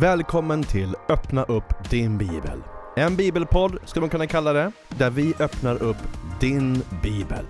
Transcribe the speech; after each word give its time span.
Välkommen 0.00 0.62
till 0.62 0.94
Öppna 1.08 1.42
upp 1.42 1.90
din 1.90 2.18
bibel. 2.18 2.62
En 2.96 3.16
bibelpodd 3.16 3.78
skulle 3.84 4.00
man 4.00 4.10
kunna 4.10 4.26
kalla 4.26 4.52
det, 4.52 4.72
där 4.88 5.10
vi 5.10 5.34
öppnar 5.38 5.82
upp 5.82 5.96
din 6.40 6.82
bibel. 7.02 7.46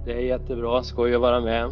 Det 0.06 0.14
är 0.14 0.20
jättebra, 0.20 0.84
skoj 0.84 1.16
att 1.16 1.22
vara 1.22 1.42
med. 1.42 1.70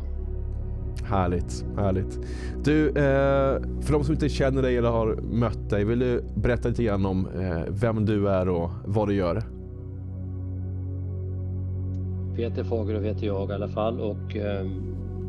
Härligt, 1.03 1.66
härligt. 1.78 2.20
Du, 2.64 2.88
eh, 2.88 3.61
för 3.81 3.92
de 3.92 4.03
som 4.03 4.14
inte 4.14 4.30
känner 4.30 4.61
dig 4.61 4.78
eller 4.78 4.89
har 4.89 5.16
mött 5.16 5.70
dig, 5.70 5.84
vill 5.86 6.00
du 6.00 6.23
berätta 6.36 6.70
lite 6.70 6.84
grann 6.84 7.06
om 7.06 7.28
eh, 7.39 7.64
vem 7.70 8.06
du 8.06 8.30
är 8.30 8.50
och 8.50 8.70
vad 8.86 9.08
du 9.08 9.14
gör? 9.14 9.44
Peter 12.35 12.63
Fagerlöf 12.63 13.03
heter 13.03 13.28
jag 13.28 13.50
i 13.50 13.53
alla 13.53 13.68
fall 13.68 14.00
och 14.00 14.35
eh, 14.35 14.66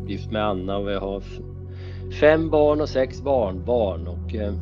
gift 0.06 0.30
med 0.30 0.44
Anna 0.44 0.76
och 0.76 0.88
vi 0.88 0.94
har 0.94 1.22
fem 2.20 2.50
barn 2.50 2.80
och 2.80 2.88
sex 2.88 3.22
barnbarn. 3.22 4.06
Och, 4.06 4.34
eh, 4.34 4.54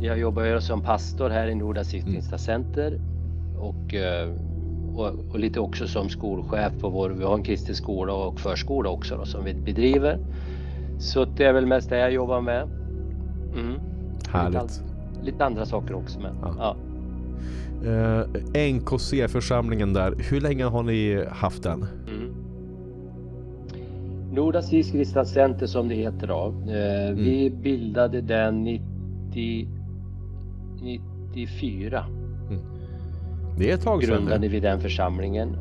jag 0.00 0.18
jobbar 0.18 0.60
som 0.60 0.82
pastor 0.82 1.30
här 1.30 1.46
i 1.46 1.54
Norda 1.54 1.84
Kristna 1.84 2.38
Center 2.38 3.00
och, 3.58 3.94
eh, 3.94 4.30
och, 4.94 5.10
och 5.30 5.38
lite 5.38 5.60
också 5.60 5.86
som 5.86 6.08
skolchef 6.08 6.72
på 6.80 6.88
vår, 6.88 7.10
vi 7.10 7.24
har 7.24 7.34
en 7.34 7.42
kristen 7.42 7.74
skola 7.74 8.12
och 8.12 8.40
förskola 8.40 8.90
också 8.90 9.16
då, 9.16 9.24
som 9.24 9.44
vi 9.44 9.54
bedriver. 9.54 10.18
Så 10.98 11.24
det 11.24 11.44
är 11.44 11.52
väl 11.52 11.66
mest 11.66 11.90
det 11.90 11.98
jag 11.98 12.12
jobbar 12.12 12.40
med. 12.40 12.62
Mm. 13.54 13.70
Lite, 13.72 14.30
Härligt. 14.30 14.58
an- 14.60 14.68
lite 15.22 15.44
andra 15.44 15.66
saker 15.66 15.94
också 15.94 16.20
men 16.20 16.34
Ja. 16.42 16.54
ja. 16.58 16.76
Eh, 17.90 18.72
NKC-församlingen 18.74 19.92
där, 19.92 20.14
hur 20.30 20.40
länge 20.40 20.64
har 20.64 20.82
ni 20.82 21.24
haft 21.30 21.62
den? 21.62 21.86
Mm. 22.08 22.34
Nordastigs 24.32 24.90
kristna 24.90 25.24
center 25.24 25.66
som 25.66 25.88
det 25.88 25.94
heter 25.94 26.26
då. 26.26 26.54
Eh, 26.72 27.14
Vi 27.16 27.50
bildade 27.62 28.20
den 28.20 28.64
90, 28.64 29.68
94. 30.82 32.04
Det 33.56 33.70
är 33.70 33.74
ett 33.74 33.82
tag 33.82 34.04
sedan 34.04 34.16
Grundade 34.16 34.48
vi 34.48 34.60
den 34.60 34.80
församlingen. 34.80 35.56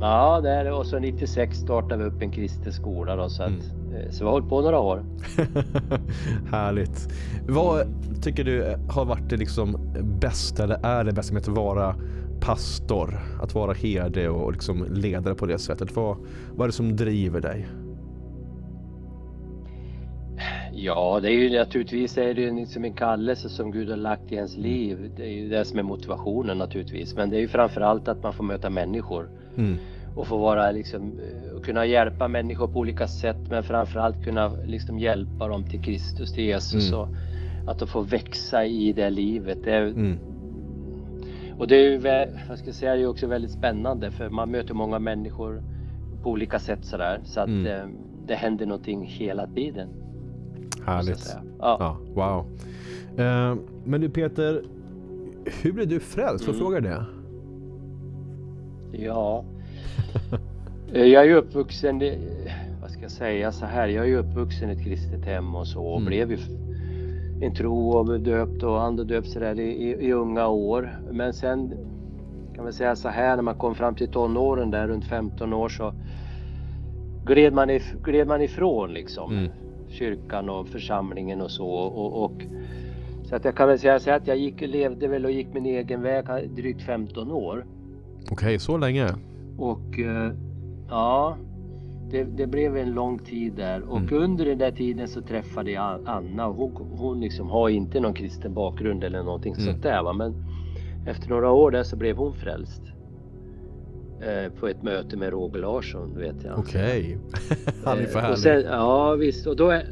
Ja, 0.00 0.40
det 0.40 0.50
är 0.50 0.64
det. 0.64 0.72
Och 0.72 0.86
så 0.86 0.98
96 0.98 1.58
startade 1.58 2.04
vi 2.04 2.10
upp 2.10 2.22
en 2.22 2.30
kristen 2.30 2.72
skola 2.72 3.16
då. 3.16 3.28
Så, 3.28 3.42
att, 3.42 3.50
eh, 3.50 4.10
så 4.10 4.18
vi 4.18 4.24
har 4.24 4.32
hållit 4.32 4.48
på 4.48 4.60
några 4.60 4.78
år. 4.78 5.04
Härligt. 6.50 7.08
Vad 7.48 7.86
tycker 8.22 8.44
du 8.44 8.76
har 8.88 9.04
varit 9.04 9.30
det 9.30 9.36
liksom 9.36 9.78
bästa 10.20 10.64
eller 10.64 10.86
är 10.86 11.04
det 11.04 11.12
bästa 11.12 11.34
med 11.34 11.40
att 11.40 11.48
vara 11.48 11.96
pastor? 12.40 13.20
Att 13.42 13.54
vara 13.54 13.72
herde 13.72 14.28
och 14.28 14.52
liksom 14.52 14.86
ledare 14.90 15.34
på 15.34 15.46
det 15.46 15.58
sättet. 15.58 15.96
Vad, 15.96 16.16
vad 16.54 16.64
är 16.64 16.68
det 16.68 16.72
som 16.72 16.96
driver 16.96 17.40
dig? 17.40 17.66
Ja, 20.76 21.20
det 21.22 21.28
är 21.28 21.32
ju 21.32 21.58
naturligtvis 21.58 22.18
är 22.18 22.34
det 22.34 22.40
ju 22.40 22.54
liksom 22.54 22.84
en 22.84 22.92
kallelse 22.92 23.48
som 23.48 23.70
Gud 23.70 23.90
har 23.90 23.96
lagt 23.96 24.32
i 24.32 24.34
ens 24.34 24.56
liv. 24.56 25.12
Det 25.16 25.22
är 25.22 25.32
ju 25.32 25.48
det 25.48 25.64
som 25.64 25.78
är 25.78 25.82
motivationen 25.82 26.58
naturligtvis. 26.58 27.16
Men 27.16 27.30
det 27.30 27.36
är 27.36 27.40
ju 27.40 27.48
framförallt 27.48 28.08
att 28.08 28.22
man 28.22 28.32
får 28.32 28.44
möta 28.44 28.70
människor. 28.70 29.28
Mm. 29.56 29.76
och 30.16 30.26
få 30.26 30.36
vara 30.38 30.70
liksom 30.70 31.20
kunna 31.62 31.86
hjälpa 31.86 32.28
människor 32.28 32.66
på 32.66 32.78
olika 32.78 33.06
sätt 33.06 33.36
men 33.50 33.62
framförallt 33.62 34.24
kunna 34.24 34.52
liksom 34.66 34.98
hjälpa 34.98 35.48
dem 35.48 35.64
till 35.64 35.80
Kristus, 35.82 36.32
till 36.32 36.44
Jesus 36.44 36.88
Mm. 36.92 37.00
och 37.00 37.08
att 37.66 37.78
de 37.78 37.88
får 37.88 38.02
växa 38.02 38.64
i 38.64 38.92
det 38.92 39.10
livet. 39.10 39.58
Det 39.64 39.70
är, 39.72 39.82
Mm. 39.86 40.18
Och 41.58 41.68
det 41.68 41.76
är 41.76 41.90
ju, 41.90 41.98
vad 42.48 42.58
ska 42.58 42.68
jag 42.68 42.74
säga, 42.74 42.94
det 42.94 43.02
är 43.02 43.06
också 43.06 43.26
väldigt 43.26 43.50
spännande 43.50 44.10
för 44.10 44.30
man 44.30 44.50
möter 44.50 44.74
många 44.74 44.98
människor 44.98 45.62
på 46.22 46.30
olika 46.30 46.58
sätt 46.58 46.84
sådär 46.84 47.20
så 47.24 47.40
att 47.40 47.48
Mm. 47.48 47.66
eh, 47.66 47.86
det 48.26 48.34
händer 48.34 48.66
någonting 48.66 49.06
hela 49.06 49.46
tiden. 49.46 49.88
Härligt. 50.86 51.36
Ja. 51.58 51.76
Ja, 51.80 51.96
wow. 52.14 52.46
Eh, 53.26 53.56
men 53.84 54.00
du 54.00 54.08
Peter, 54.08 54.62
hur 55.62 55.72
blev 55.72 55.88
du 55.88 56.00
frälst? 56.00 56.44
Får 56.44 56.52
Mm. 56.52 56.64
fråga 56.64 56.80
det? 56.80 57.04
Ja. 58.92 59.44
Eh, 60.92 61.04
Jag 61.06 61.22
är 61.22 61.26
ju 61.28 61.34
uppvuxen, 61.34 62.02
vad 62.82 62.90
ska 62.90 63.02
jag 63.02 63.10
säga 63.10 63.52
så 63.52 63.66
här, 63.66 63.88
jag 63.88 64.04
är 64.04 64.08
ju 64.08 64.16
uppvuxen 64.16 64.70
i 64.70 64.72
ett 64.72 64.84
kristet 64.84 65.24
hem 65.24 65.54
och 65.54 65.66
så 65.66 65.84
och 65.86 65.96
Mm. 66.00 66.06
blev 66.06 66.30
ju 66.32 66.38
en 67.42 67.54
tro 67.54 67.88
och 67.90 68.20
döpt 68.20 68.62
och 68.62 68.82
andedöpt 68.82 69.28
sådär 69.28 69.60
i, 69.60 69.62
i, 69.62 70.06
i 70.08 70.12
unga 70.12 70.46
år. 70.48 70.98
Men 71.10 71.32
sen 71.32 71.72
kan 72.54 72.64
man 72.64 72.72
säga 72.72 72.96
så 72.96 73.08
här 73.08 73.36
när 73.36 73.42
man 73.42 73.54
kom 73.54 73.74
fram 73.74 73.94
till 73.94 74.08
tonåren 74.08 74.70
där 74.70 74.88
runt 74.88 75.04
15 75.04 75.52
år 75.52 75.68
så 75.68 75.94
gled 77.26 77.52
man, 77.52 77.70
if, 77.70 77.92
gled 78.04 78.28
man 78.28 78.42
ifrån 78.42 78.92
liksom 78.92 79.32
Mm. 79.32 79.50
Kyrkan 79.94 80.48
och 80.50 80.68
församlingen 80.68 81.40
och 81.40 81.50
så 81.50 81.68
och, 81.68 82.24
och 82.24 82.42
så 83.24 83.36
att 83.36 83.44
jag 83.44 83.56
kan 83.56 83.68
väl 83.68 83.78
säga 83.78 83.98
så 84.00 84.10
att 84.10 84.26
jag 84.26 84.36
gick, 84.36 84.60
levde 84.60 85.08
väl 85.08 85.24
och 85.24 85.30
gick 85.30 85.54
min 85.54 85.66
egen 85.66 86.02
väg 86.02 86.24
drygt 86.56 86.82
15 86.82 87.30
år. 87.32 87.64
Okej, 88.30 88.58
så 88.58 88.76
länge? 88.78 89.06
Och 89.58 89.98
eh, 89.98 90.32
ja, 90.88 91.36
det, 92.10 92.24
det 92.24 92.46
blev 92.46 92.76
en 92.76 92.90
lång 92.92 93.18
tid 93.18 93.52
där 93.56 93.82
och 93.82 93.98
Mm. 93.98 94.22
under 94.22 94.44
den 94.44 94.58
där 94.58 94.70
tiden 94.70 95.08
så 95.08 95.20
träffade 95.22 95.70
jag 95.70 96.00
Anna 96.06 96.46
och 96.46 96.54
hon, 96.56 96.98
hon 96.98 97.20
liksom 97.20 97.50
har 97.50 97.68
inte 97.68 98.00
någon 98.00 98.14
kristen 98.14 98.54
bakgrund 98.54 99.04
eller 99.04 99.22
någonting 99.22 99.52
Mm. 99.54 99.64
sånt 99.66 99.82
där 99.82 100.02
va 100.02 100.12
men 100.12 100.34
efter 101.06 101.28
några 101.28 101.50
år 101.50 101.70
där 101.70 101.82
så 101.82 101.96
blev 101.96 102.16
hon 102.16 102.32
frälst. 102.34 102.82
Eh, 104.20 104.52
på 104.60 104.68
ett 104.68 104.82
möte 104.82 105.16
med 105.16 105.30
Roger 105.30 105.60
Larsson 105.60 106.18
vet 106.18 106.44
jag. 106.44 106.58
Okej. 106.58 107.18
Han 107.84 107.98
är 107.98 108.04
för 108.04 108.10
Eh, 108.12 108.16
och 108.16 108.20
härlig. 108.22 108.38
sen, 108.38 108.62
Ja 108.62 109.14
visst 109.14 109.46
och 109.46 109.56
då 109.56 109.70
är, 109.70 109.84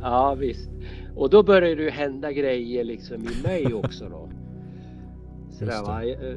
Ja 0.00 0.34
visst. 0.38 0.70
Och 1.16 1.30
då 1.30 1.42
började 1.42 1.84
det 1.84 1.90
hända 1.90 2.32
grejer 2.32 2.84
liksom 2.84 3.16
i 3.16 3.42
mig 3.42 3.74
också 3.84 4.04
då. 4.08 4.28
Så 5.50 5.64
Just 5.64 5.76
där, 5.76 5.80
det. 5.80 5.86
va? 5.86 6.04
Eh, 6.04 6.36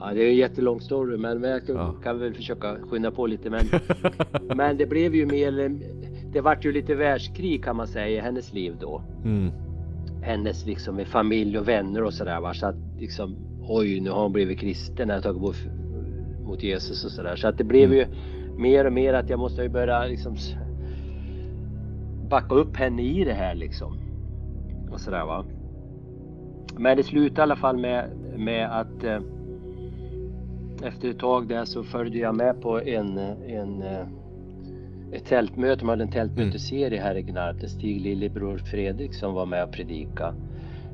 Ja 0.00 0.12
det 0.14 0.22
är 0.24 0.28
en 0.28 0.36
jättelång 0.36 0.80
story 0.80 1.16
men 1.16 1.42
jag 1.42 1.66
kan, 1.66 1.76
Ja. 1.76 1.94
kan 2.02 2.18
väl 2.18 2.34
försöka 2.34 2.76
skynda 2.90 3.10
på 3.10 3.26
lite 3.26 3.50
men 3.50 3.60
Men 4.56 4.76
det 4.76 4.86
blev 4.86 5.14
ju 5.14 5.26
mer 5.26 5.78
Det 6.32 6.40
vart 6.40 6.64
ju 6.64 6.72
lite 6.72 6.94
världskrig 6.94 7.64
kan 7.64 7.76
man 7.76 7.86
säga 7.86 8.08
i 8.08 8.18
hennes 8.20 8.52
liv 8.52 8.74
då. 8.80 9.02
Mm. 9.24 9.50
Hennes 10.22 10.66
liksom 10.66 10.96
med 10.96 11.06
familj 11.06 11.58
och 11.58 11.68
vänner 11.68 12.02
och 12.04 12.14
sådär 12.14 12.40
va. 12.40 12.54
Så 12.54 12.66
att 12.66 12.76
liksom 12.98 13.36
oj 13.68 14.00
nu 14.00 14.10
har 14.10 14.22
hon 14.22 14.32
blivit 14.32 14.58
kristen, 14.58 15.08
jag 15.08 15.16
har 15.16 15.22
tagit 15.22 15.40
bort 15.40 15.56
mot 16.44 16.62
Jesus 16.62 17.04
och 17.04 17.10
sådär. 17.10 17.36
Så 17.36 17.48
att 17.48 17.58
det 17.58 17.64
blev 17.64 17.94
ju 17.94 18.06
mer 18.56 18.84
och 18.84 18.92
mer 18.92 19.14
att 19.14 19.30
jag 19.30 19.38
måste 19.38 19.62
ju 19.62 19.68
börja 19.68 20.04
liksom 20.04 20.36
backa 22.28 22.54
upp 22.54 22.76
henne 22.76 23.02
i 23.02 23.24
det 23.24 23.32
här 23.32 23.54
liksom. 23.54 23.98
Och 24.90 25.00
sådär 25.00 25.24
va. 25.24 25.44
Men 26.76 26.96
det 26.96 27.02
slutade 27.02 27.40
i 27.40 27.42
alla 27.42 27.56
fall 27.56 27.76
med, 27.76 28.10
med 28.36 28.80
att 28.80 29.04
eh, 29.04 29.20
efter 30.82 31.10
ett 31.10 31.18
tag 31.18 31.48
där 31.48 31.64
så 31.64 31.82
följde 31.82 32.18
jag 32.18 32.34
med 32.34 32.62
på 32.62 32.80
en, 32.80 33.18
en 33.18 33.82
eh, 33.82 34.06
ett 35.12 35.26
tältmöte, 35.26 35.80
de 35.80 35.88
hade 35.88 36.02
en 36.02 36.10
tältmötesserie 36.10 37.00
här 37.00 37.14
i 37.14 37.22
Gnarp 37.22 37.70
Stig 37.70 38.00
Lillebror 38.00 38.58
Fredrik 38.58 39.14
som 39.14 39.34
var 39.34 39.46
med 39.46 39.64
och 39.64 39.72
predika. 39.72 40.34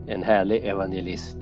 En 0.07 0.23
härlig 0.23 0.65
evangelist. 0.65 1.37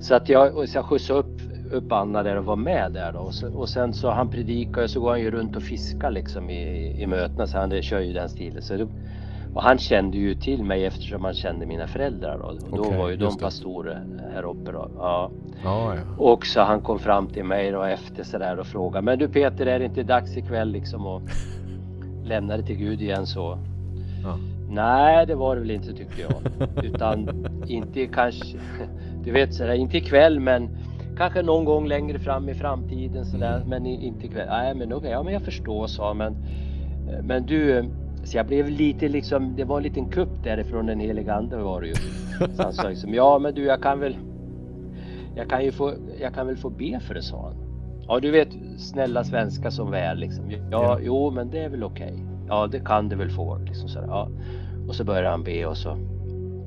Så 0.00 0.14
att 0.14 0.28
jag, 0.28 0.68
så 0.68 0.78
jag 0.78 0.84
skjutsade 0.84 1.20
upp, 1.20 1.40
upp 1.72 1.92
Anna 1.92 2.22
där 2.22 2.36
och 2.36 2.44
var 2.44 2.56
med 2.56 2.92
där 2.92 3.12
då. 3.12 3.18
Och, 3.18 3.34
så, 3.34 3.52
och 3.58 3.68
sen 3.68 3.94
så 3.94 4.10
han 4.10 4.28
predikar 4.30 4.82
och 4.82 4.90
så 4.90 5.00
går 5.00 5.10
han 5.10 5.20
ju 5.20 5.30
runt 5.30 5.56
och 5.56 5.62
fiskar 5.62 6.10
liksom 6.10 6.50
i, 6.50 6.94
i 7.02 7.06
mötena 7.06 7.46
så 7.46 7.58
han 7.58 7.82
kör 7.82 8.00
ju 8.00 8.12
den 8.12 8.28
stilen. 8.28 8.62
Så 8.62 8.76
det, 8.76 8.88
och 9.54 9.62
han 9.62 9.78
kände 9.78 10.16
ju 10.16 10.34
till 10.34 10.64
mig 10.64 10.84
eftersom 10.86 11.24
han 11.24 11.34
kände 11.34 11.66
mina 11.66 11.86
föräldrar 11.86 12.38
då. 12.38 12.44
Och 12.44 12.54
Okej, 12.54 12.92
då 12.92 12.98
var 12.98 13.08
ju 13.08 13.16
de 13.16 13.34
det. 13.34 13.40
pastorer 13.40 14.04
här 14.34 14.42
uppe 14.42 14.72
då. 14.72 14.90
Ja. 14.96 15.30
Ja, 15.64 15.94
ja. 15.94 16.00
Och 16.18 16.46
så 16.46 16.60
han 16.60 16.80
kom 16.80 16.98
fram 16.98 17.26
till 17.26 17.44
mig 17.44 17.70
då 17.70 17.82
efter 17.82 18.24
sådär 18.24 18.58
och 18.58 18.66
frågade 18.66 19.04
Men 19.04 19.18
du 19.18 19.28
Peter 19.28 19.66
är 19.66 19.78
det 19.78 19.84
inte 19.84 20.02
dags 20.02 20.36
ikväll 20.36 20.70
liksom 20.70 21.06
att 21.06 21.22
lämna 22.24 22.56
det 22.56 22.62
till 22.62 22.76
Gud 22.76 23.02
igen 23.02 23.26
så? 23.26 23.58
Ja. 24.22 24.38
Nej 24.70 25.26
det 25.26 25.34
var 25.34 25.54
det 25.54 25.60
väl 25.60 25.70
inte 25.70 25.92
tyckte 25.92 26.22
jag. 26.22 26.42
Utan 26.84 27.46
inte 27.66 28.06
kanske 28.06 28.58
Du 29.24 29.32
vet 29.32 29.54
sådär 29.54 29.74
inte 29.74 29.96
ikväll 29.96 30.40
men 30.40 30.68
Kanske 31.18 31.42
någon 31.42 31.64
gång 31.64 31.86
längre 31.86 32.18
fram 32.18 32.48
i 32.48 32.54
framtiden 32.54 33.24
sådär 33.24 33.56
Mm. 33.56 33.68
men 33.68 33.86
inte 33.86 34.26
ikväll. 34.26 34.46
Nej 34.48 34.74
men 34.74 34.92
okej, 34.92 35.10
ja 35.10 35.22
men 35.22 35.32
jag 35.32 35.42
förstår 35.42 35.86
sa 35.86 36.14
men 36.14 36.36
Men 37.22 37.46
du 37.46 37.84
så 38.24 38.36
jag 38.36 38.46
blev 38.46 38.68
lite 38.68 39.08
liksom, 39.08 39.56
det 39.56 39.64
var 39.64 39.76
en 39.76 39.82
liten 39.82 40.08
kupp 40.08 40.44
därifrån 40.44 40.86
den 40.86 41.00
heliga 41.00 41.34
ande 41.34 41.56
var 41.56 41.80
det 41.80 41.86
ju. 41.88 41.94
Så 42.54 42.62
han 42.62 42.72
sa 42.72 42.88
liksom, 42.88 43.14
ja 43.14 43.38
men 43.38 43.54
du 43.54 43.64
jag 43.64 43.82
kan 43.82 44.00
väl 44.00 44.16
jag 45.36 45.48
kan 45.50 45.64
ju 45.64 45.72
få, 45.72 45.92
jag 46.20 46.34
kan 46.34 46.46
väl 46.46 46.56
få 46.56 46.70
be 46.70 47.00
för 47.00 47.14
det 47.14 47.22
sa 47.22 47.42
han. 47.42 47.54
Ja 48.08 48.20
du 48.20 48.30
vet 48.30 48.48
snälla 48.78 49.24
svenska 49.24 49.70
som 49.70 49.90
väl 49.90 50.18
liksom. 50.18 50.50
Ja, 50.50 50.58
Ja. 50.70 50.98
jo 51.02 51.30
men 51.30 51.50
det 51.50 51.58
är 51.64 51.68
väl 51.68 51.84
okej. 51.84 52.14
Ja 52.48 52.66
det 52.66 52.80
kan 52.80 53.08
du 53.08 53.16
väl 53.16 53.30
få 53.30 53.58
liksom 53.58 53.88
sådär. 53.88 54.06
Ja. 54.08 54.28
Och 54.88 54.94
så 54.94 55.04
börjar 55.04 55.30
han 55.30 55.42
be 55.44 55.66
och 55.66 55.76
så 55.76 55.96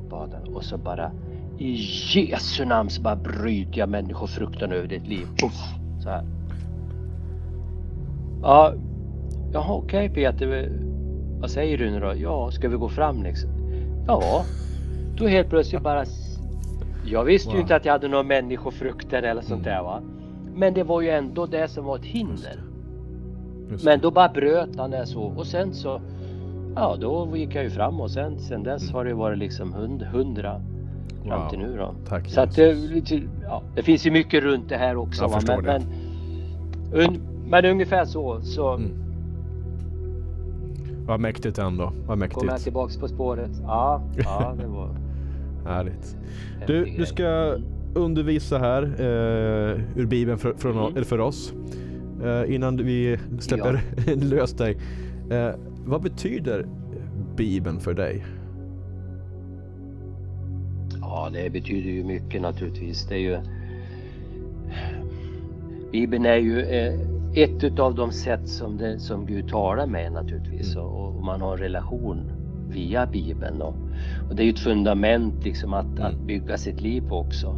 bad 0.09 0.33
han 0.33 0.55
och 0.55 0.63
så 0.63 0.77
bara 0.77 1.11
i 1.61 1.75
Jesu 2.13 2.65
namn 2.65 2.89
så 2.89 3.01
bara 3.01 3.15
bryter 3.15 3.79
jag 3.79 3.89
människofruktan 3.89 4.71
över 4.71 4.87
ditt 4.87 5.07
liv. 5.07 5.25
Puff, 5.41 5.59
så 6.03 6.09
här. 6.09 6.23
Ja, 8.41 8.73
jaha 9.53 9.73
okej 9.73 10.09
Peter. 10.09 10.71
Vad 11.39 11.49
säger 11.49 11.77
du 11.77 11.91
nu 11.91 11.99
då? 11.99 12.13
Ja, 12.15 12.51
ska 12.51 12.69
vi 12.69 12.77
gå 12.77 12.89
fram 12.89 13.23
liksom? 13.23 13.49
Ja, 14.07 14.43
då 15.17 15.27
helt 15.27 15.49
plötsligt 15.49 15.81
bara 15.81 16.05
jag 17.05 17.23
visste 17.23 17.47
Wow. 17.49 17.55
ju 17.55 17.61
inte 17.61 17.75
att 17.75 17.85
jag 17.85 17.93
hade 17.93 18.07
några 18.07 18.23
människofrukter 18.23 19.23
eller 19.23 19.41
sånt 19.41 19.63
där 19.63 19.83
va. 19.83 20.01
Men 20.55 20.73
det 20.73 20.83
var 20.83 21.01
ju 21.01 21.09
ändå 21.09 21.45
det 21.45 21.67
som 21.67 21.85
var 21.85 21.95
ett 21.95 22.05
hinder. 22.05 22.59
Men 23.83 23.99
då 23.99 24.11
bara 24.11 24.29
bröt 24.29 24.75
han 24.77 24.91
det 24.91 25.05
så 25.05 25.21
och 25.21 25.45
sen 25.47 25.73
så 25.73 26.01
Ja 26.75 26.97
då 26.99 27.37
gick 27.37 27.55
jag 27.55 27.63
ju 27.63 27.69
fram 27.69 28.01
och 28.01 28.11
sen, 28.11 28.39
sen 28.39 28.63
dess 28.63 28.83
Mm. 28.83 28.95
har 28.95 29.05
det 29.05 29.13
varit 29.13 29.37
liksom 29.37 29.73
hund, 29.73 30.01
hundra 30.03 30.61
fram 31.27 31.49
till 31.49 31.59
nu 31.59 31.77
då. 31.77 31.93
Tack 32.07 32.29
Så 32.29 32.41
att 32.41 32.57
lite- 32.57 33.21
ja, 33.43 33.61
det 33.75 33.83
finns 33.83 34.05
ju 34.07 34.11
mycket 34.11 34.43
runt 34.43 34.69
det 34.69 34.77
här 34.77 34.95
också. 34.97 35.23
Jag 35.23 35.29
va? 35.29 35.39
men, 35.47 35.63
det. 35.63 35.81
Men, 36.91 37.09
un, 37.09 37.19
men 37.49 37.65
ungefär 37.65 38.05
så, 38.05 38.41
så 38.41 38.73
Mm. 38.73 38.91
Vad 41.05 41.19
mäktigt 41.19 41.57
ändå. 41.59 41.83
Vad 41.83 41.93
kommer 42.07 42.27
jag 42.33 42.45
mäktigt. 42.45 42.63
tillbaks 42.63 42.97
på 42.97 43.07
spåret. 43.07 43.51
Ja, 43.63 44.01
ja 44.17 44.55
det 44.61 44.67
var 44.67 44.89
Härligt. 45.65 46.17
Du, 46.67 46.83
grej. 46.83 46.95
du 46.97 47.05
ska 47.05 47.55
undervisa 47.93 48.57
här 48.57 48.83
eh, 48.83 49.99
ur 50.01 50.05
Bibeln 50.05 50.37
för, 50.37 50.53
från, 50.53 50.91
Mm. 50.91 51.03
för 51.03 51.19
oss. 51.19 51.53
Eh, 52.23 52.55
innan 52.55 52.77
vi 52.77 53.17
släpper 53.39 53.81
lös 54.15 54.53
dig. 54.53 54.77
Eh, 55.31 55.49
vad 55.85 56.01
betyder 56.01 56.65
Bibeln 57.35 57.79
för 57.79 57.93
dig? 57.93 58.25
Ja, 61.13 61.29
det 61.33 61.49
betyder 61.49 61.89
ju 61.89 62.03
mycket 62.03 62.41
naturligtvis. 62.41 63.05
Det 63.07 63.15
är 63.15 63.19
ju... 63.19 63.37
Bibeln 65.91 66.25
är 66.25 66.35
ju 66.37 66.61
eh, 66.61 66.93
ett 67.35 67.63
utav 67.63 67.95
de 67.95 68.11
sätt 68.11 68.47
som, 68.49 68.77
det, 68.77 68.99
som 68.99 69.25
Gud 69.25 69.49
talar 69.49 69.87
med 69.87 70.11
naturligtvis 70.11 70.75
Mm. 70.75 70.87
och, 70.87 71.15
och 71.15 71.23
man 71.23 71.41
har 71.41 71.53
en 71.53 71.57
relation 71.63 72.31
via 72.69 73.05
Bibeln. 73.05 73.61
Och, 73.61 73.75
och 74.29 74.35
det 74.35 74.43
är 74.43 74.45
ju 74.45 74.51
ett 74.51 74.59
fundament 74.59 75.43
liksom 75.43 75.73
att, 75.73 75.85
Mm. 75.85 76.03
att 76.03 76.19
bygga 76.19 76.57
sitt 76.57 76.81
liv 76.81 77.03
på 77.09 77.15
också. 77.17 77.55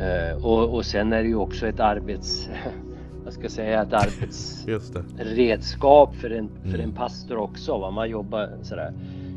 Eh, 0.00 0.44
och, 0.44 0.74
och 0.74 0.84
sen 0.84 1.12
är 1.12 1.22
det 1.22 1.28
ju 1.28 1.36
också 1.36 1.66
ett 1.66 1.80
arbets... 1.80 2.48
Vad 3.24 3.32
ska 3.32 3.42
jag 3.42 3.50
säga? 3.50 3.82
Ett 3.82 3.92
arbets 3.92 4.64
Just 4.68 4.94
det. 4.94 5.02
redskap 5.24 6.14
för 6.14 6.30
en, 6.30 6.48
för 6.62 6.68
Mm. 6.78 6.80
en 6.80 6.92
pastor 6.92 7.36
också. 7.36 7.78
Va? 7.78 7.90
Man 7.90 8.10
jobbar 8.10 8.48
sådär, 8.62 8.92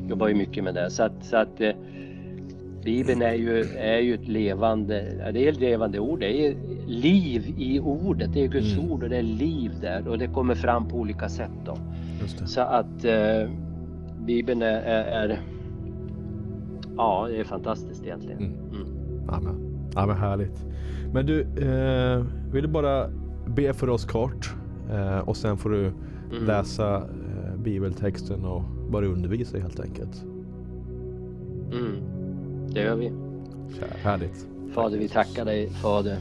jobbar 0.10 0.28
ju 0.28 0.36
mycket 0.36 0.64
med 0.64 0.74
det. 0.76 0.90
Så 0.90 1.04
att, 1.04 1.26
så 1.26 1.38
att 1.38 1.62
eh, 1.62 1.72
Bibeln 2.84 3.22
är 3.22 3.34
ju, 3.34 3.60
är 3.78 4.00
ju 4.00 4.14
ett 4.14 4.28
levande, 4.28 5.02
det 5.34 5.48
är 5.48 5.52
ett 5.52 5.60
levande 5.60 6.00
ord. 6.00 6.20
Det 6.20 6.48
är 6.48 6.56
liv 6.88 7.54
i 7.58 7.80
ordet. 7.80 8.34
Det 8.34 8.44
är 8.44 8.48
Guds 8.48 8.78
Mm. 8.78 8.92
ord 8.92 9.04
och 9.04 9.10
det 9.10 9.18
är 9.18 9.24
liv 9.24 9.72
där 9.82 10.08
och 10.08 10.18
det 10.18 10.28
kommer 10.28 10.56
fram 10.56 10.88
på 10.88 10.98
olika 10.98 11.30
sätt 11.30 11.52
då. 11.66 11.78
Så 12.46 12.62
att 12.62 13.06
eh, 13.06 13.50
Bibeln 14.26 14.62
är, 14.62 14.82
är, 14.82 15.04
är 15.30 15.40
Ja, 16.98 17.28
det 17.30 17.40
är 17.40 17.44
fantastiskt 17.44 18.04
egentligen. 18.04 18.38
Mm. 18.40 18.54
Mm. 18.74 19.58
Ja, 19.96 20.06
men 20.06 20.18
härligt. 20.18 20.66
Men 21.14 21.26
du, 21.26 21.42
eh, 21.42 22.24
vill 22.54 22.62
du 22.64 22.68
bara 22.70 23.10
be 23.48 23.74
för 23.74 23.90
oss 23.90 24.06
kort 24.06 24.54
eh, 24.92 25.20
och 25.20 25.38
sen 25.38 25.58
får 25.58 25.70
du 25.70 25.92
Mm. 26.32 26.46
läsa 26.46 26.96
eh, 26.98 27.58
bibeltexten 27.64 28.46
och 28.46 28.62
bara 28.92 29.06
undervisa 29.06 29.58
helt 29.58 29.80
enkelt. 29.80 30.26
Mm. 31.72 31.96
Det 32.74 32.82
gör 32.82 32.96
vi. 32.96 33.12
Härligt. 34.04 34.48
Fader, 34.74 34.98
vi 34.98 35.08
tackar 35.08 35.46
dig 35.46 35.70
Fader. 35.70 36.18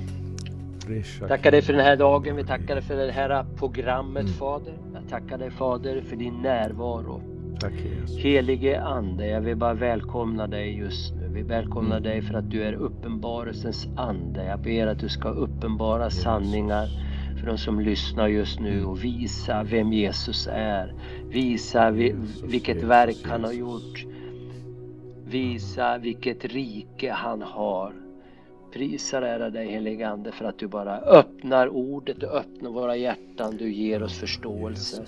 Tackar 1.28 1.50
dig 1.50 1.62
för 1.62 1.72
den 1.72 1.84
här 1.84 1.96
dagen. 1.96 2.36
Vi 2.36 2.44
tackar 2.44 2.74
dig 2.74 2.84
för 2.84 2.96
det 2.96 3.12
här 3.12 3.44
programmet 3.56 4.22
Mm. 4.22 4.32
Fader. 4.32 4.72
Jag 4.94 5.08
tackar 5.10 5.38
dig 5.38 5.50
Fader 5.50 6.00
för 6.00 6.16
din 6.16 6.34
närvaro. 6.42 7.20
Tack 7.60 7.72
Jesus. 7.72 8.18
Helige 8.18 8.80
Ande, 8.80 9.26
jag 9.26 9.40
vill 9.40 9.56
bara 9.56 9.74
välkomna 9.74 10.46
dig 10.46 10.76
just 10.78 11.14
nu. 11.14 11.28
Vi 11.32 11.42
välkomnar 11.42 11.96
Mm. 11.96 12.02
dig 12.02 12.22
för 12.22 12.34
att 12.34 12.50
du 12.50 12.62
är 12.62 12.72
uppenbarelsens 12.72 13.88
ande. 13.96 14.44
Jag 14.44 14.60
ber 14.60 14.86
att 14.86 14.98
du 14.98 15.08
ska 15.08 15.28
uppenbara 15.28 16.04
Jesus. 16.04 16.22
sanningar 16.22 16.86
för 17.40 17.46
de 17.46 17.58
som 17.58 17.80
lyssnar 17.80 18.28
just 18.28 18.60
nu 18.60 18.84
och 18.84 19.04
visa 19.04 19.62
vem 19.62 19.92
Jesus 19.92 20.48
är. 20.52 20.94
Visa 21.28 21.90
vi, 21.90 22.14
vilket 22.44 22.82
verk 22.82 23.16
han 23.24 23.44
har 23.44 23.52
gjort. 23.52 24.04
Visa 25.30 25.98
vilket 25.98 26.44
rike 26.44 27.12
han 27.12 27.42
har. 27.42 27.92
Prisar 28.72 29.22
ära 29.22 29.50
dig 29.50 29.70
helige 29.70 30.08
Ande 30.08 30.32
för 30.32 30.44
att 30.44 30.58
du 30.58 30.66
bara 30.66 30.98
öppnar 30.98 31.68
ordet, 31.68 32.20
du 32.20 32.26
öppnar 32.26 32.70
våra 32.70 32.96
hjärtan, 32.96 33.56
du 33.56 33.72
ger 33.72 34.02
oss 34.02 34.18
förståelse 34.18 35.04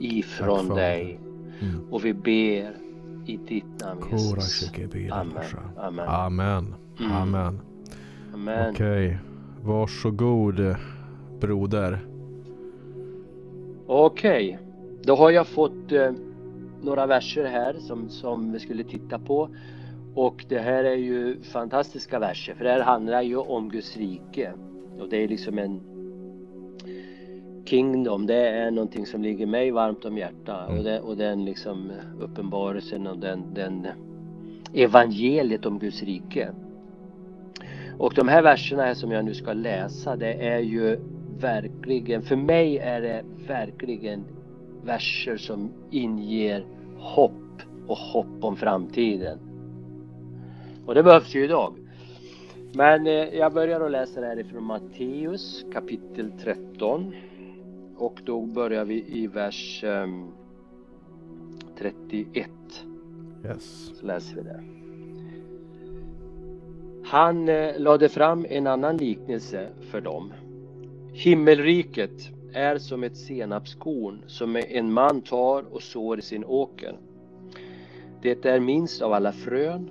ifrån 0.00 0.68
dig. 0.68 1.20
Mm. 1.60 1.92
Och 1.92 2.04
vi 2.04 2.14
ber 2.14 2.76
i 3.26 3.36
ditt 3.36 3.80
namn 3.80 4.02
Jesus. 4.12 4.72
Amen. 5.10 5.42
Amen. 5.76 6.08
Amen. 6.08 6.74
Mm. 7.00 7.12
Amen. 7.12 7.60
Amen. 8.34 8.70
Okej. 8.70 9.18
Varsågod 9.62 10.60
eh, 10.60 10.76
broder. 11.40 11.98
Okej, 13.86 14.58
då 15.02 15.16
har 15.16 15.30
jag 15.30 15.46
fått 15.46 15.92
eh, 15.92 16.12
några 16.82 17.06
verser 17.06 17.44
här 17.44 17.74
som, 17.74 18.08
som 18.08 18.52
vi 18.52 18.58
skulle 18.58 18.84
titta 18.84 19.18
på. 19.18 19.48
Och 20.14 20.44
det 20.48 20.58
här 20.58 20.84
är 20.84 20.96
ju 20.96 21.42
fantastiska 21.42 22.18
verser 22.18 22.54
för 22.54 22.64
det 22.64 22.70
här 22.70 22.80
handlar 22.80 23.22
ju 23.22 23.36
om 23.36 23.68
Guds 23.68 23.96
rike. 23.96 24.52
Och 25.00 25.08
det 25.08 25.16
är 25.16 25.28
liksom 25.28 25.58
en 25.58 25.80
Kingdom, 27.64 28.26
det 28.26 28.48
är 28.48 28.70
någonting 28.70 29.06
som 29.06 29.22
ligger 29.22 29.46
mig 29.46 29.70
varmt 29.70 30.04
om 30.04 30.18
hjärtat. 30.18 30.68
Mm. 30.68 30.78
Och, 30.78 30.84
det, 30.84 31.00
och 31.00 31.16
den 31.16 31.44
liksom 31.44 31.92
uppenbarelsen 32.20 33.06
och 33.06 33.18
den, 33.18 33.54
den 33.54 33.86
evangeliet 34.74 35.66
om 35.66 35.78
Guds 35.78 36.02
rike. 36.02 36.48
Och 37.98 38.14
de 38.14 38.28
här 38.28 38.42
verserna 38.42 38.82
här 38.82 38.94
som 38.94 39.10
jag 39.10 39.24
nu 39.24 39.34
ska 39.34 39.52
läsa 39.52 40.16
det 40.16 40.32
är 40.32 40.58
ju 40.58 40.98
verkligen, 41.40 42.22
för 42.22 42.36
mig 42.36 42.78
är 42.78 43.00
det 43.00 43.24
verkligen 43.46 44.24
verser 44.84 45.36
som 45.36 45.72
inger 45.90 46.64
hopp 46.98 47.62
och 47.86 47.96
hopp 47.96 48.44
om 48.44 48.56
framtiden. 48.56 49.38
Och 50.86 50.94
det 50.94 51.02
behövs 51.02 51.34
ju 51.34 51.44
idag. 51.44 51.74
Men 52.72 53.06
eh, 53.06 53.12
jag 53.12 53.52
börjar 53.52 53.80
att 53.80 53.90
läsa 53.90 54.20
det 54.20 54.26
här 54.26 54.38
ifrån 54.38 54.64
Matteus 54.64 55.64
kapitel 55.72 56.32
13. 56.42 57.14
Och 57.96 58.20
då 58.24 58.46
börjar 58.46 58.84
vi 58.84 59.04
i 59.08 59.26
vers 59.26 59.84
eh, 59.84 60.06
31. 61.78 62.50
Yes. 63.44 63.92
Så 64.00 64.06
läser 64.06 64.36
vi 64.36 64.42
det. 64.42 64.62
Han 67.04 67.48
eh, 67.48 67.78
lade 67.78 68.08
fram 68.08 68.46
en 68.48 68.66
annan 68.66 68.96
liknelse 68.96 69.68
för 69.80 70.00
dem. 70.00 70.32
Himmelriket 71.12 72.30
är 72.52 72.78
som 72.78 73.04
ett 73.04 73.16
senapskorn 73.16 74.22
som 74.26 74.56
en 74.56 74.92
man 74.92 75.22
tar 75.22 75.74
och 75.74 75.82
sår 75.82 76.18
i 76.18 76.22
sin 76.22 76.44
åker. 76.44 76.98
Det 78.22 78.44
är 78.44 78.60
minst 78.60 79.02
av 79.02 79.12
alla 79.12 79.32
frön, 79.32 79.90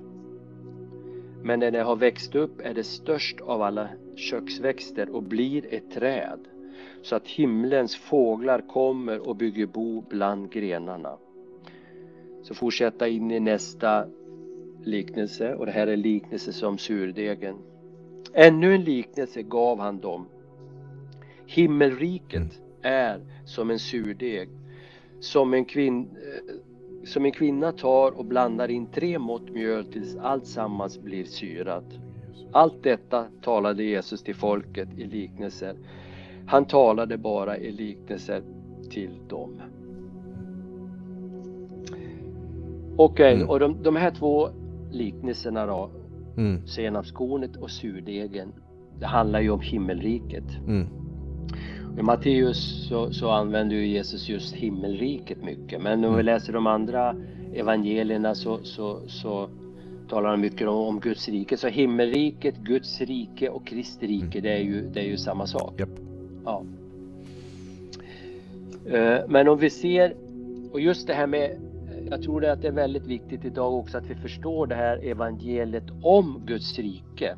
men 1.44 1.60
när 1.60 1.72
det 1.72 1.82
har 1.82 1.96
växt 1.96 2.36
upp 2.36 2.62
är 2.64 2.74
det 2.74 2.84
störst 2.84 3.42
av 3.42 3.62
alla 3.62 3.90
köksväxter 4.16 5.10
och 5.10 5.24
blir 5.24 5.74
ett 5.74 5.92
träd, 5.92 6.40
så 7.02 7.16
att 7.16 7.28
himlens 7.28 7.96
fåglar 7.96 8.62
kommer 8.68 9.28
och 9.28 9.36
bygger 9.36 9.66
bo 9.66 10.02
bland 10.10 10.52
grenarna. 10.52 11.18
Så 12.44 12.54
fortsätta 12.54 13.08
in 13.08 13.32
i 13.32 13.40
nästa 13.40 14.06
liknelse 14.84 15.56
och 15.56 15.66
det 15.66 15.72
här 15.72 15.88
är 15.88 15.98
liknelse 15.98 16.54
som 16.54 16.78
surdegen. 16.78 17.56
Ännu 18.34 18.76
en 18.76 18.84
liknelse 18.84 19.42
gav 19.42 19.80
han 19.80 20.00
dem. 20.00 20.28
Himmelriket 21.50 22.62
är 22.82 23.20
som 23.46 23.70
en 23.70 23.80
surdeg 23.80 24.50
som 25.20 25.54
en, 25.54 25.66
kvin 25.66 26.02
eh, 26.02 26.56
som 27.06 27.26
en 27.26 27.32
kvinna 27.32 27.72
tar 27.72 28.12
och 28.12 28.26
blandar 28.26 28.72
in 28.72 28.86
tre 28.86 29.20
mått 29.20 29.50
mjöl 29.50 29.86
tills 29.86 30.18
allt 30.18 30.48
sammans 30.48 31.00
blir 31.02 31.24
syrat. 31.24 31.86
Allt 32.52 32.84
detta 32.84 33.26
talade 33.42 33.84
Jesus 33.84 34.24
till 34.24 34.36
folket 34.36 34.90
i 34.98 35.04
liknelser. 35.04 35.76
Han 36.48 36.66
talade 36.66 37.18
bara 37.18 37.58
i 37.58 37.72
liknelser 37.72 38.44
till 38.90 39.20
dem. 39.28 39.62
Okej, 42.98 43.34
okay, 43.34 43.34
mm. 43.34 43.50
och 43.50 43.60
de, 43.60 43.84
de 43.84 43.96
här 43.96 44.12
två 44.12 44.50
liknelserna 44.92 45.66
då, 45.66 45.90
mm. 46.38 46.68
senapskornet 46.68 47.56
och 47.56 47.72
surdegen, 47.72 48.54
det 49.00 49.06
handlar 49.06 49.42
ju 49.42 49.50
om 49.50 49.62
himmelriket. 49.62 50.58
Mm. 50.68 51.09
I 51.98 52.02
Matteus 52.02 52.88
så, 52.90 53.14
så, 53.14 53.30
använder 53.30 53.76
ju 53.76 53.88
Jesus 53.88 54.30
just 54.30 54.54
himmelriket 54.54 55.44
mycket, 55.44 55.82
men 55.82 55.94
om 55.94 56.02
vi 56.02 56.22
mm. 56.22 56.26
läser 56.26 56.54
de 56.54 56.68
andra 56.68 57.16
evangelierna 57.54 58.36
så, 58.36 58.60
så, 58.64 59.00
så 59.08 59.50
talar 60.10 60.30
han 60.30 60.42
mycket 60.42 60.68
om, 60.68 60.88
om, 60.88 61.00
Guds 61.00 61.30
rike. 61.30 61.58
Så 61.58 61.68
himmelriket, 61.68 62.58
Guds 62.58 63.02
rike 63.02 63.50
och 63.50 63.68
Kristi 63.68 64.08
rike, 64.08 64.40
mm. 64.40 64.42
det, 64.42 64.50
är 64.50 64.64
ju, 64.64 64.90
det 64.90 65.00
är 65.00 65.06
ju 65.06 65.18
samma 65.18 65.48
sak. 65.48 65.80
Yep. 65.80 65.90
Ja. 66.46 66.64
Uh, 68.86 69.20
men 69.28 69.48
om 69.48 69.58
vi 69.58 69.70
ser, 69.70 70.16
och 70.72 70.80
just 70.82 71.08
det 71.08 71.14
här 71.14 71.28
med 71.28 71.60
jag 72.10 72.22
tror 72.24 72.46
att 72.46 72.62
det 72.62 72.68
är 72.68 72.72
väldigt 72.72 73.08
viktigt 73.08 73.46
idag 73.46 73.74
också 73.74 73.98
att 73.98 74.10
vi 74.10 74.16
förstår 74.16 74.68
det 74.68 74.76
här 74.76 74.98
evangeliet 74.98 75.84
om 76.04 76.42
Guds 76.46 76.80
rike. 76.80 77.36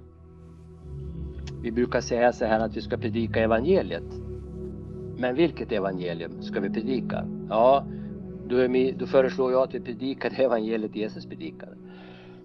Vi 1.64 1.72
brukar 1.72 2.02
säga 2.02 2.34
så 2.34 2.46
här 2.46 2.60
att 2.60 2.78
vi 2.78 2.82
ska 2.82 2.98
predika 2.98 3.40
evangeliet. 3.40 4.31
Men 5.22 5.36
vilket 5.36 5.72
evangelium 5.72 6.42
ska 6.42 6.60
vi 6.60 6.70
predika? 6.70 7.26
Ja, 7.50 7.86
då, 8.48 8.58
är, 8.58 8.94
då 9.00 9.08
föreslår 9.08 9.52
jag 9.52 9.64
att 9.64 9.76
vi 9.76 9.80
predikar 9.80 10.30
det 10.30 10.44
evangeliet 10.44 10.96
Jesus 10.96 11.26
predikar. 11.26 11.70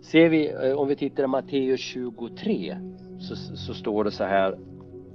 Ser 0.01 0.29
vi, 0.29 0.51
eh, 0.51 0.73
om 0.73 0.89
vi 0.89 0.97
tittar 0.97 1.25
i 1.25 1.27
Matteus 1.27 1.81
23 1.81 2.77
så, 3.21 3.37
så 3.37 3.75
står 3.75 4.05
det 4.05 4.11
så 4.11 4.25
här. 4.25 4.57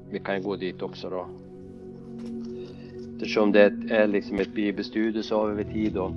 Vi 0.09 0.19
kan 0.19 0.41
gå 0.41 0.55
dit 0.55 0.81
också 0.81 1.09
då. 1.09 1.25
Eftersom 3.13 3.51
det 3.51 3.73
är 3.89 4.07
liksom 4.07 4.39
ett 4.39 4.53
bibelstudie 4.53 5.23
så 5.23 5.37
har 5.37 5.49
vi 5.49 5.63
tid 5.63 5.97
att 5.97 6.11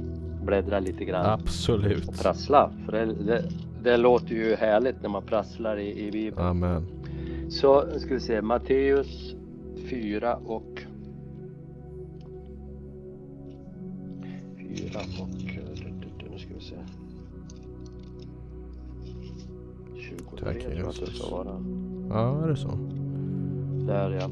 bläddra 0.44 0.80
lite 0.80 1.04
grann. 1.04 1.26
Absolut. 1.26 2.08
Och 2.08 2.14
prassla. 2.22 2.72
För 2.84 2.92
det, 2.92 3.04
det, 3.06 3.42
det 3.82 3.96
låter 3.96 4.34
ju 4.34 4.54
härligt 4.54 5.02
när 5.02 5.08
man 5.08 5.22
prasslar 5.22 5.78
i, 5.78 6.06
i 6.06 6.10
Bibeln. 6.10 6.46
Amen. 6.46 6.86
Så 7.50 7.84
ska 7.98 8.14
vi 8.14 8.20
se, 8.20 8.42
Matteus 8.42 9.34
4 9.90 10.36
och 10.36 10.84
4 15.00 15.20
och 15.20 16.30
nu 16.32 16.38
ska 16.38 16.54
vi 16.54 16.60
se. 16.60 16.76
23 20.00 20.18
Tack, 20.44 20.60
tror 20.60 20.74
jag 20.74 20.88
att 20.88 21.00
det 21.00 21.06
ska 21.06 21.36
vara. 21.36 21.64
Ja, 22.08 22.44
är 22.44 22.48
det 22.48 22.56
så? 22.56 22.78
Där 23.86 24.10
ja. 24.10 24.30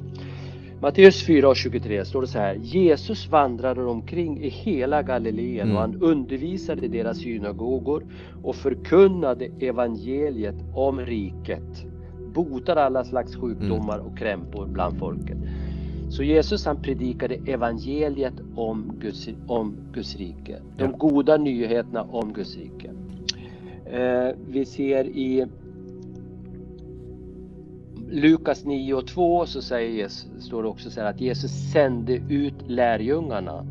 Matteus 0.81 1.27
4 1.27 1.49
och 1.49 1.57
23 1.57 2.05
står 2.05 2.21
det 2.21 2.27
så 2.27 2.39
här. 2.39 2.55
Jesus 2.55 3.29
vandrade 3.29 3.85
omkring 3.85 4.41
i 4.43 4.49
hela 4.49 5.03
Galileen 5.03 5.61
mm. 5.61 5.77
och 5.77 5.81
han 5.81 6.03
undervisade 6.03 6.85
i 6.85 6.89
deras 6.89 7.19
synagogor 7.19 8.05
och 8.43 8.57
förkunnade 8.57 9.49
evangeliet 9.61 10.57
om 10.75 11.01
riket. 11.01 11.87
Botade 12.35 12.85
alla 12.85 13.05
slags 13.05 13.37
sjukdomar 13.37 13.99
mm. 13.99 14.07
och 14.07 14.19
krämpor 14.19 14.67
bland 14.67 14.99
folket. 14.99 15.39
Så 16.13 16.23
Jesus 16.23 16.67
han 16.67 16.77
predikade 16.77 17.35
evangeliet 17.35 18.35
om 18.57 18.93
Guds, 19.01 19.29
om 19.47 19.77
Guds 19.93 20.17
rike. 20.17 20.59
De 20.77 20.93
goda 20.93 21.37
nyheterna 21.37 22.03
om 22.03 22.33
Guds 22.33 22.57
rike. 22.57 22.91
Eh, 23.87 24.37
vi 24.49 24.65
ser 24.65 25.05
i 25.05 25.47
Lukas 28.11 28.65
9 28.65 28.95
och 28.95 29.07
2 29.07 29.47
så 29.47 29.63
säger, 29.63 30.09
står 30.41 30.63
det 30.63 30.69
också 30.69 30.91
så 30.91 31.01
här 31.01 31.11
att 31.11 31.21
Jesus 31.21 31.51
sände 31.73 32.13
ut 32.13 32.55
lärjungarna 32.67 33.67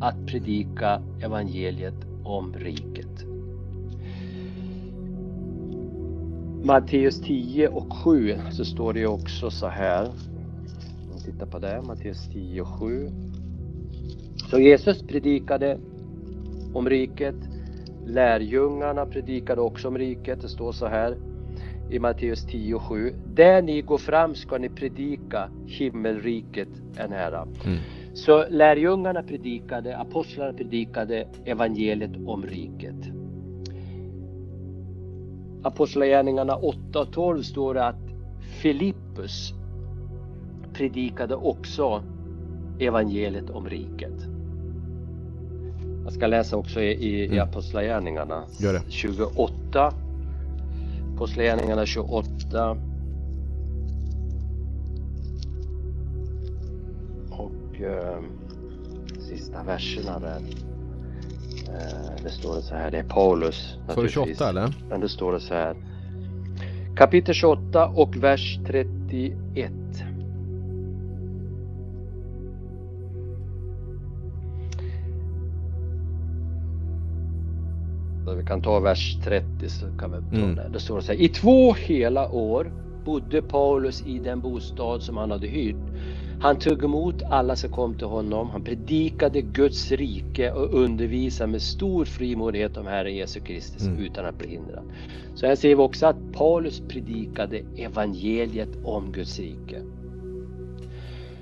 att 0.00 0.26
predika 0.26 1.02
evangeliet 1.22 2.06
om 2.24 2.54
riket. 2.54 3.24
Matteus 6.62 7.20
10 7.20 7.68
och 7.68 7.92
7 7.92 8.36
så 8.50 8.64
står 8.64 8.92
det 8.92 9.06
också 9.06 9.50
så 9.50 9.66
här. 9.66 10.08
Titta 11.26 11.46
på 11.46 11.58
det, 11.58 11.82
Matteus 11.82 12.28
10 12.32 12.60
och 12.60 12.68
7. 12.68 13.08
Så 14.50 14.58
Jesus 14.58 15.02
predikade 15.02 15.78
om 16.74 16.88
riket. 16.88 17.34
Lärjungarna 18.06 19.06
predikade 19.06 19.60
också 19.60 19.88
om 19.88 19.98
riket. 19.98 20.40
Det 20.40 20.48
står 20.48 20.72
så 20.72 20.86
här 20.86 21.16
i 21.90 21.98
Matteus 21.98 22.46
10 22.46 22.74
och 22.74 22.82
7. 22.82 23.14
Där 23.34 23.62
ni 23.62 23.82
går 23.82 23.98
fram 23.98 24.34
ska 24.34 24.58
ni 24.58 24.68
predika 24.68 25.50
himmelriket 25.66 26.68
är 26.96 27.08
nära. 27.08 27.42
Mm. 27.42 27.78
Så 28.14 28.44
lärjungarna 28.48 29.22
predikade, 29.22 29.96
apostlarna 29.96 30.52
predikade 30.52 31.28
evangeliet 31.44 32.16
om 32.26 32.46
riket. 32.46 33.12
Apostlagärningarna 35.62 36.56
8 36.56 37.00
och 37.00 37.12
12 37.12 37.42
står 37.42 37.74
det 37.74 37.84
att 37.86 38.10
Filippus 38.62 39.52
predikade 40.76 41.34
också 41.34 42.02
evangeliet 42.78 43.50
om 43.50 43.68
riket. 43.68 44.26
Jag 46.04 46.12
ska 46.12 46.26
läsa 46.26 46.56
också 46.56 46.80
i, 46.80 46.92
i, 46.92 47.26
mm. 47.26 47.48
Apostlagärningarna 47.48 48.44
28 48.88 49.92
Apostlagärningarna 51.16 51.86
28. 51.86 52.76
Och 57.30 57.80
eh, 57.80 58.18
sista 59.20 59.62
verserna 59.62 60.18
där. 60.18 60.40
Eh, 61.68 62.22
det 62.22 62.30
står 62.30 62.56
det 62.56 62.62
så 62.62 62.74
här, 62.74 62.90
det 62.90 62.98
är 62.98 63.08
Paulus. 63.08 63.78
Står 63.90 64.02
det 64.02 64.08
28 64.08 64.48
eller? 64.48 64.74
Men 64.88 65.00
det 65.00 65.08
står 65.08 65.32
det 65.32 65.40
så 65.40 65.54
här. 65.54 65.76
Kapitel 66.96 67.34
28 67.34 67.86
och 67.86 68.16
vers 68.16 68.58
31. 68.66 69.72
Vi 78.34 78.44
kan 78.44 78.62
ta 78.62 78.80
vers 78.80 79.18
30 79.24 79.68
så 79.68 79.86
kan 79.98 80.10
vi 80.10 80.36
ta 80.36 80.44
mm. 80.44 80.54
det. 80.54 80.68
Det 80.72 80.80
står 80.80 81.00
så 81.00 81.12
här. 81.12 81.20
I 81.20 81.28
två 81.28 81.72
hela 81.72 82.30
år 82.30 82.72
bodde 83.04 83.42
Paulus 83.42 84.06
i 84.06 84.18
den 84.18 84.40
bostad 84.40 85.02
som 85.02 85.16
han 85.16 85.30
hade 85.30 85.46
hyrt. 85.46 85.76
Han 86.40 86.58
tog 86.58 86.84
emot 86.84 87.22
alla 87.22 87.56
som 87.56 87.70
kom 87.70 87.94
till 87.94 88.06
honom. 88.06 88.50
Han 88.50 88.64
predikade 88.64 89.40
Guds 89.40 89.92
rike 89.92 90.52
och 90.52 90.74
undervisade 90.74 91.52
med 91.52 91.62
stor 91.62 92.04
frimodighet 92.04 92.76
om 92.76 92.86
Herren 92.86 93.14
Jesus 93.14 93.42
Kristus 93.42 93.86
mm. 93.86 93.98
utan 93.98 94.26
att 94.26 94.38
bli 94.38 94.48
hindrad. 94.48 94.84
Så 95.34 95.46
här 95.46 95.54
ser 95.54 95.68
vi 95.68 95.74
också 95.74 96.06
att 96.06 96.16
Paulus 96.32 96.82
predikade 96.88 97.62
evangeliet 97.76 98.68
om 98.84 99.12
Guds 99.12 99.38
rike. 99.38 99.82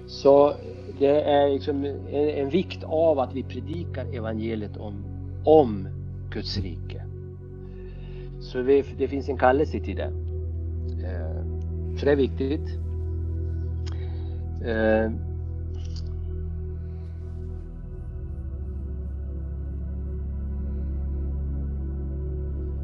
Så 0.07 0.55
det 0.99 1.21
är 1.23 1.51
liksom 1.51 1.85
en, 1.85 2.29
en 2.29 2.51
vikt 2.51 2.85
av 2.85 3.19
att 3.19 3.35
vi 3.35 3.43
predikar 3.43 4.17
evangeliet 4.17 4.77
om, 4.77 5.05
om 5.45 5.89
Guds 6.35 6.59
rike. 6.59 7.03
Så 8.41 8.63
det 8.99 9.09
finns 9.09 9.29
en 9.29 9.39
kallelse 9.39 9.81
till 9.81 9.97
det. 9.97 10.13
Eh, 11.05 11.45
Så 11.97 12.07
det 12.07 12.13
är 12.13 12.17
viktigt. 12.17 12.79
Eh, 14.65 15.13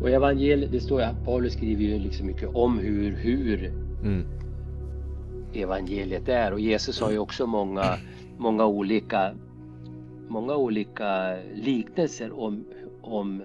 och 0.00 0.10
evangeliet, 0.10 0.72
det 0.72 0.80
står 0.80 1.00
ju, 1.00 1.06
Paulus 1.24 1.52
skriver 1.52 1.82
ju 1.82 1.98
liksom 1.98 2.26
mycket 2.26 2.48
om 2.54 2.78
hur, 2.78 3.16
hur 3.16 3.72
mm. 4.02 4.24
evangeliet 5.54 6.28
är 6.28 6.52
och 6.52 6.60
Jesus 6.60 7.00
har 7.00 7.10
ju 7.10 7.18
också 7.18 7.46
många, 7.46 7.84
många 8.38 8.66
olika 8.66 9.34
många 10.30 10.56
olika 10.56 11.36
liknelser 11.54 12.40
om, 12.40 12.64
om 13.02 13.42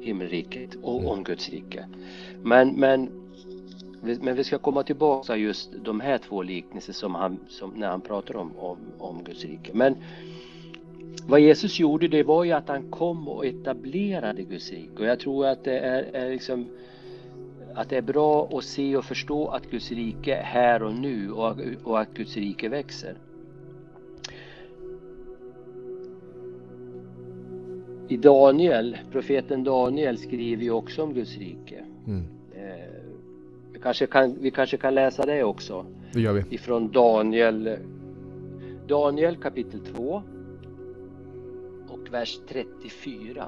himmelriket 0.00 0.74
och 0.82 0.98
mm. 1.00 1.10
om 1.10 1.24
Guds 1.24 1.48
rike. 1.48 1.86
Men, 2.42 2.74
men, 2.74 3.10
men 4.00 4.36
vi 4.36 4.44
ska 4.44 4.58
komma 4.58 4.82
tillbaka 4.82 5.36
just 5.36 5.70
de 5.84 6.00
här 6.00 6.18
två 6.18 6.42
liknelser 6.42 6.92
som 6.92 7.14
han, 7.14 7.38
som, 7.48 7.70
när 7.70 7.88
han 7.88 8.00
pratar 8.00 8.36
om, 8.36 8.56
om, 8.56 8.78
om 8.98 9.24
Guds 9.24 9.44
rike. 9.44 9.70
Men 9.74 9.96
vad 11.26 11.40
Jesus 11.40 11.80
gjorde 11.80 12.08
det 12.08 12.22
var 12.22 12.44
ju 12.44 12.52
att 12.52 12.68
han 12.68 12.90
kom 12.90 13.28
och 13.28 13.46
etablerade 13.46 14.42
Guds 14.42 14.70
rike 14.70 14.96
och 14.98 15.06
jag 15.06 15.20
tror 15.20 15.46
att 15.46 15.64
det 15.64 15.78
är, 15.78 16.02
är 16.02 16.30
liksom 16.30 16.66
att 17.74 17.88
det 17.88 17.96
är 17.96 18.02
bra 18.02 18.48
att 18.52 18.64
se 18.64 18.96
och 18.96 19.04
förstå 19.04 19.48
att 19.48 19.70
Guds 19.70 19.90
rike 19.92 20.34
är 20.34 20.42
här 20.42 20.82
och 20.82 20.94
nu 20.94 21.32
och, 21.32 21.56
och 21.84 22.00
att 22.00 22.14
Guds 22.14 22.36
rike 22.36 22.68
växer. 22.68 23.16
I 28.08 28.16
Daniel, 28.16 28.98
profeten 29.10 29.64
Daniel 29.64 30.18
skriver 30.18 30.62
ju 30.62 30.70
också 30.70 31.02
om 31.02 31.14
Guds 31.14 31.38
rike. 31.38 31.84
Mm. 32.06 32.24
Eh, 32.54 32.88
vi, 33.72 33.78
kanske 33.78 34.06
kan, 34.06 34.36
vi 34.40 34.50
kanske 34.50 34.76
kan 34.76 34.94
läsa 34.94 35.26
det 35.26 35.44
också. 35.44 35.86
Det 36.12 36.20
gör 36.20 36.32
vi. 36.32 36.54
Ifrån 36.54 36.90
Daniel, 36.92 37.76
Daniel 38.88 39.36
kapitel 39.36 39.80
2 39.80 40.22
och 41.88 42.12
vers 42.14 42.38
34. 42.48 43.46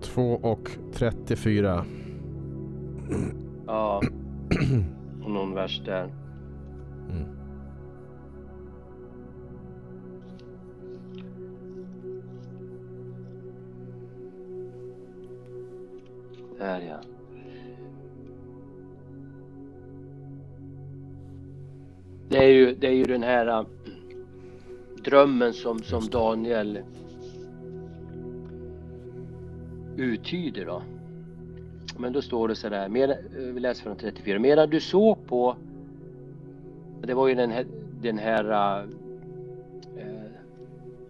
Två 0.00 0.38
och 0.42 0.70
34. 0.92 1.84
Ja. 3.66 4.02
Och 5.24 5.30
någon 5.30 5.54
vers 5.54 5.82
där. 5.84 6.04
Mm. 7.10 7.28
Där 16.58 16.80
ja. 16.80 17.00
Det 22.28 22.38
är 22.38 22.48
ju, 22.48 22.74
det 22.74 22.86
är 22.86 22.92
ju 22.92 23.04
den 23.04 23.22
här 23.22 23.46
äh, 23.46 23.66
drömmen 25.04 25.52
som, 25.52 25.78
som 25.78 26.08
Daniel 26.08 26.78
uttyder 29.96 30.66
då. 30.66 30.82
Men 31.98 32.12
då 32.12 32.22
står 32.22 32.48
det 32.48 32.54
så 32.54 32.68
där, 32.68 32.88
med, 32.88 33.10
eh, 33.10 33.16
vi 33.32 33.60
läser 33.60 33.82
från 33.82 33.96
34. 33.96 34.38
Medan 34.38 34.70
du 34.70 34.80
såg 34.80 35.26
på, 35.26 35.56
det 37.02 37.14
var 37.14 37.28
ju 37.28 37.34
den 37.34 37.50
här, 37.50 37.66
den 38.02 38.18
här 38.18 38.44
eh, 38.50 38.88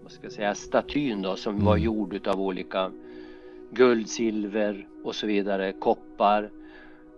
vad 0.03 0.13
ska 0.13 0.25
jag 0.25 0.33
säga, 0.33 0.55
statyn 0.55 1.23
då 1.23 1.37
som 1.37 1.55
mm. 1.55 1.67
var 1.67 1.77
gjord 1.77 2.15
utav 2.15 2.41
olika 2.41 2.93
guld, 3.71 4.09
silver 4.09 4.87
och 5.05 5.15
så 5.15 5.27
vidare, 5.27 5.73
koppar 5.73 6.51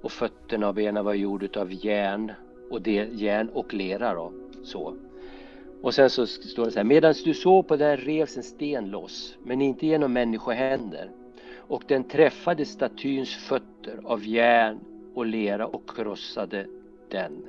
och 0.03 0.13
fötterna 0.13 0.69
och 0.69 0.75
benen 0.75 1.05
var 1.05 1.15
gjorda 1.15 1.45
utav 1.45 1.73
järn 1.73 2.33
och 2.71 2.83
det, 2.83 3.09
järn 3.13 3.49
och 3.49 3.75
lera 3.75 4.15
då. 4.15 4.33
Så. 4.65 4.97
Och 5.83 5.95
sen 5.95 6.11
så 6.11 6.27
står 6.27 6.65
det 6.65 6.71
så 6.71 6.79
här, 6.79 6.85
medan 6.85 7.15
du 7.25 7.35
såg 7.35 7.69
på 7.69 7.77
den 7.77 7.97
revs 7.97 8.37
en 8.37 8.43
sten 8.43 8.91
loss, 8.91 9.37
men 9.45 9.63
inte 9.63 9.87
genom 9.87 10.13
människohänder 10.13 11.11
och 11.73 11.83
den 11.87 12.05
träffade 12.05 12.65
statyns 12.65 13.35
fötter 13.35 14.01
av 14.05 14.27
järn 14.27 14.79
och 15.15 15.27
lera 15.27 15.67
och 15.67 15.97
krossade 15.97 16.67
den. 17.11 17.49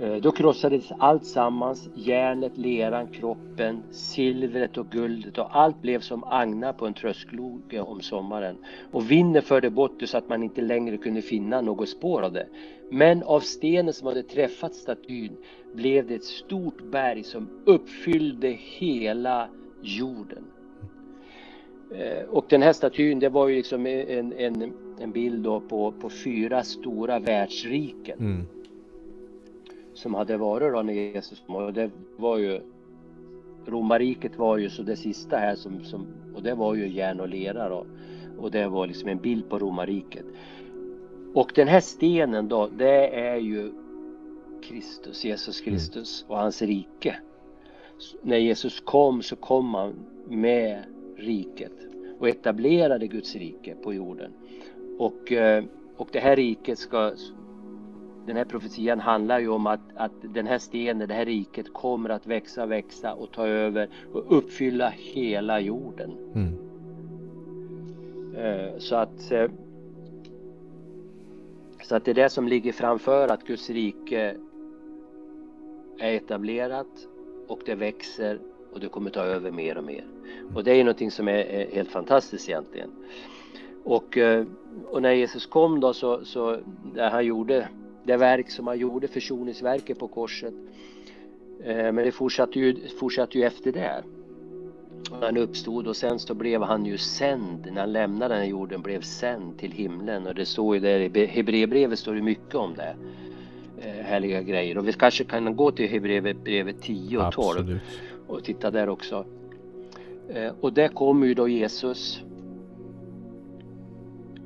Eh, 0.00 0.16
då 0.16 0.32
krossades 0.32 0.92
allt 0.98 1.24
sammans, 1.24 1.88
järnet, 1.94 2.58
leran, 2.58 3.06
kroppen, 3.06 3.82
silvret 3.90 4.78
och 4.78 4.86
guldet 4.90 5.38
och 5.38 5.56
allt 5.56 5.82
blev 5.82 6.00
som 6.00 6.24
agnar 6.24 6.72
på 6.72 6.86
en 6.86 6.94
tröskloge 6.94 7.80
om 7.80 8.00
sommaren. 8.00 8.56
Och 8.90 9.10
vinden 9.10 9.42
förde 9.42 9.70
bort 9.70 10.00
det 10.00 10.06
så 10.06 10.18
att 10.18 10.28
man 10.28 10.42
inte 10.42 10.60
längre 10.60 10.96
kunde 10.96 11.22
finna 11.22 11.60
något 11.60 11.88
spår 11.88 12.22
av 12.22 12.32
det. 12.32 12.46
Men 12.90 13.22
av 13.22 13.40
stenen 13.40 13.92
som 13.92 14.06
hade 14.06 14.22
träffat 14.22 14.74
statyn 14.74 15.36
blev 15.74 16.06
det 16.06 16.14
ett 16.14 16.24
stort 16.24 16.82
berg 16.82 17.24
som 17.24 17.48
uppfyllde 17.64 18.48
hela 18.48 19.48
jorden. 19.82 20.51
Eh, 21.94 22.24
och 22.28 22.46
den 22.48 22.62
här 22.62 22.72
statyn 22.72 23.18
det 23.18 23.28
var 23.28 23.48
ju 23.48 23.56
liksom 23.56 23.86
en, 23.86 24.32
en, 24.32 24.72
en 25.00 25.12
bild 25.12 25.44
då 25.44 25.60
på, 25.60 25.92
på 25.92 26.10
fyra 26.10 26.62
stora 26.62 27.18
världsriken. 27.18 28.18
Mm. 28.18 28.46
Som 29.94 30.14
hade 30.14 30.36
varit 30.36 30.72
då 30.72 30.82
när 30.82 30.92
Jesus 30.92 31.42
kom 31.46 31.56
och 31.56 31.72
det 31.72 31.90
var 32.16 32.38
ju 32.38 32.60
Romarriket 33.66 34.38
var 34.38 34.58
ju 34.58 34.70
så 34.70 34.82
det 34.82 34.96
sista 34.96 35.36
här 35.36 35.54
som, 35.54 35.84
som 35.84 36.06
och 36.34 36.42
det 36.42 36.54
var 36.54 36.74
ju 36.74 36.88
järn 36.88 37.20
och 37.20 37.28
lera 37.28 37.68
då. 37.68 37.86
Och 38.38 38.50
det 38.50 38.68
var 38.68 38.86
liksom 38.86 39.08
en 39.08 39.18
bild 39.18 39.48
på 39.48 39.58
romarriket. 39.58 40.24
Och 41.34 41.52
den 41.54 41.68
här 41.68 41.80
stenen 41.80 42.48
då, 42.48 42.68
det 42.78 43.08
är 43.08 43.36
ju 43.36 43.72
Kristus, 44.62 45.24
Jesus 45.24 45.60
mm. 45.60 45.72
Kristus 45.72 46.24
och 46.28 46.36
hans 46.38 46.62
rike. 46.62 47.16
När 48.22 48.36
Jesus 48.36 48.80
kom 48.80 49.22
så 49.22 49.36
kom 49.36 49.74
han 49.74 49.94
med 50.28 50.84
riket 51.16 51.72
och 52.18 52.28
etablerade 52.28 53.06
Guds 53.06 53.36
rike 53.36 53.74
på 53.74 53.94
jorden. 53.94 54.32
Och, 54.98 55.32
eh, 55.32 55.64
och 55.96 56.08
det 56.12 56.20
här 56.20 56.36
riket 56.36 56.78
ska 56.78 57.12
den 58.26 58.36
här 58.36 58.44
profetian 58.44 59.00
handlar 59.00 59.38
ju 59.38 59.48
om 59.48 59.66
att, 59.66 59.80
att 59.94 60.12
den 60.22 60.46
här 60.46 60.58
stenen, 60.58 61.08
det 61.08 61.14
här 61.14 61.24
riket 61.24 61.72
kommer 61.72 62.10
att 62.10 62.26
växa, 62.26 62.66
växa 62.66 63.14
och 63.14 63.32
ta 63.32 63.46
över 63.46 63.88
och 64.12 64.38
uppfylla 64.38 64.88
hela 64.88 65.60
jorden. 65.60 66.10
Mm. 66.34 66.54
Eh, 68.36 68.78
så 68.78 68.96
att 68.96 69.32
eh, 69.32 69.50
så 71.82 71.96
att 71.96 72.04
det 72.04 72.10
är 72.10 72.14
det 72.14 72.28
som 72.28 72.48
ligger 72.48 72.72
framför 72.72 73.28
att 73.28 73.44
Guds 73.44 73.70
rike 73.70 74.36
är 75.98 76.12
etablerat 76.12 77.08
och 77.48 77.60
det 77.66 77.74
växer 77.74 78.40
och 78.72 78.80
det 78.80 78.88
kommer 78.88 79.10
ta 79.10 79.20
över 79.20 79.50
mer 79.50 79.78
och 79.78 79.84
mer. 79.84 80.04
Och 80.54 80.64
det 80.64 80.70
är 80.70 80.74
ju 80.74 80.84
någonting 80.84 81.10
som 81.10 81.28
är, 81.28 81.74
helt 81.74 81.90
fantastiskt 81.90 82.48
egentligen. 82.48 82.90
Och, 83.84 84.18
eh, 84.18 84.46
och 84.86 85.02
när 85.02 85.12
Jesus 85.12 85.46
kom 85.46 85.80
då 85.80 85.92
så, 85.92 86.24
så 86.24 86.58
det 86.94 87.08
han 87.08 87.26
gjorde 87.26 87.68
det 88.04 88.16
verk 88.16 88.50
som 88.50 88.66
han 88.66 88.78
gjorde, 88.78 89.08
försoningsverket 89.08 89.98
på 89.98 90.08
korset. 90.08 90.54
Eh, 91.64 91.92
men 91.92 91.96
det 91.96 92.12
fortsatte 92.12 92.58
ju, 92.58 92.88
fortsatte 92.88 93.38
ju 93.38 93.44
efter 93.44 93.72
det. 93.72 94.02
Han 95.20 95.36
uppstod 95.36 95.86
och 95.86 95.96
sen 95.96 96.18
så 96.18 96.34
blev 96.34 96.62
han 96.62 96.86
ju 96.86 96.98
sänd, 96.98 97.68
när 97.72 97.80
han 97.80 97.92
lämnade 97.92 98.34
den 98.34 98.42
här 98.42 98.50
jorden, 98.50 98.82
blev 98.82 99.00
sänd 99.00 99.58
till 99.58 99.72
himlen. 99.72 100.26
Och 100.26 100.34
det 100.34 100.46
står 100.46 100.74
ju 100.74 100.80
där 100.80 101.16
i 101.16 101.26
Hebreerbrevet 101.26 101.98
står 101.98 102.14
det 102.14 102.22
mycket 102.22 102.54
om 102.54 102.74
det. 102.74 102.96
Eh, 103.84 104.04
härliga 104.04 104.42
grejer. 104.42 104.78
Och 104.78 104.88
vi 104.88 104.92
kanske 104.92 105.24
kan 105.24 105.56
gå 105.56 105.70
till 105.70 105.88
Hebreerbrevet 105.88 106.82
10 106.82 107.18
och 107.18 107.32
12. 107.32 107.58
Absolut 107.58 107.82
och 108.32 108.44
titta 108.44 108.70
där 108.70 108.88
också. 108.88 109.24
Eh, 110.28 110.52
och 110.60 110.72
där 110.72 110.88
kommer 110.88 111.26
ju 111.26 111.34
då 111.34 111.48
Jesus. 111.48 112.22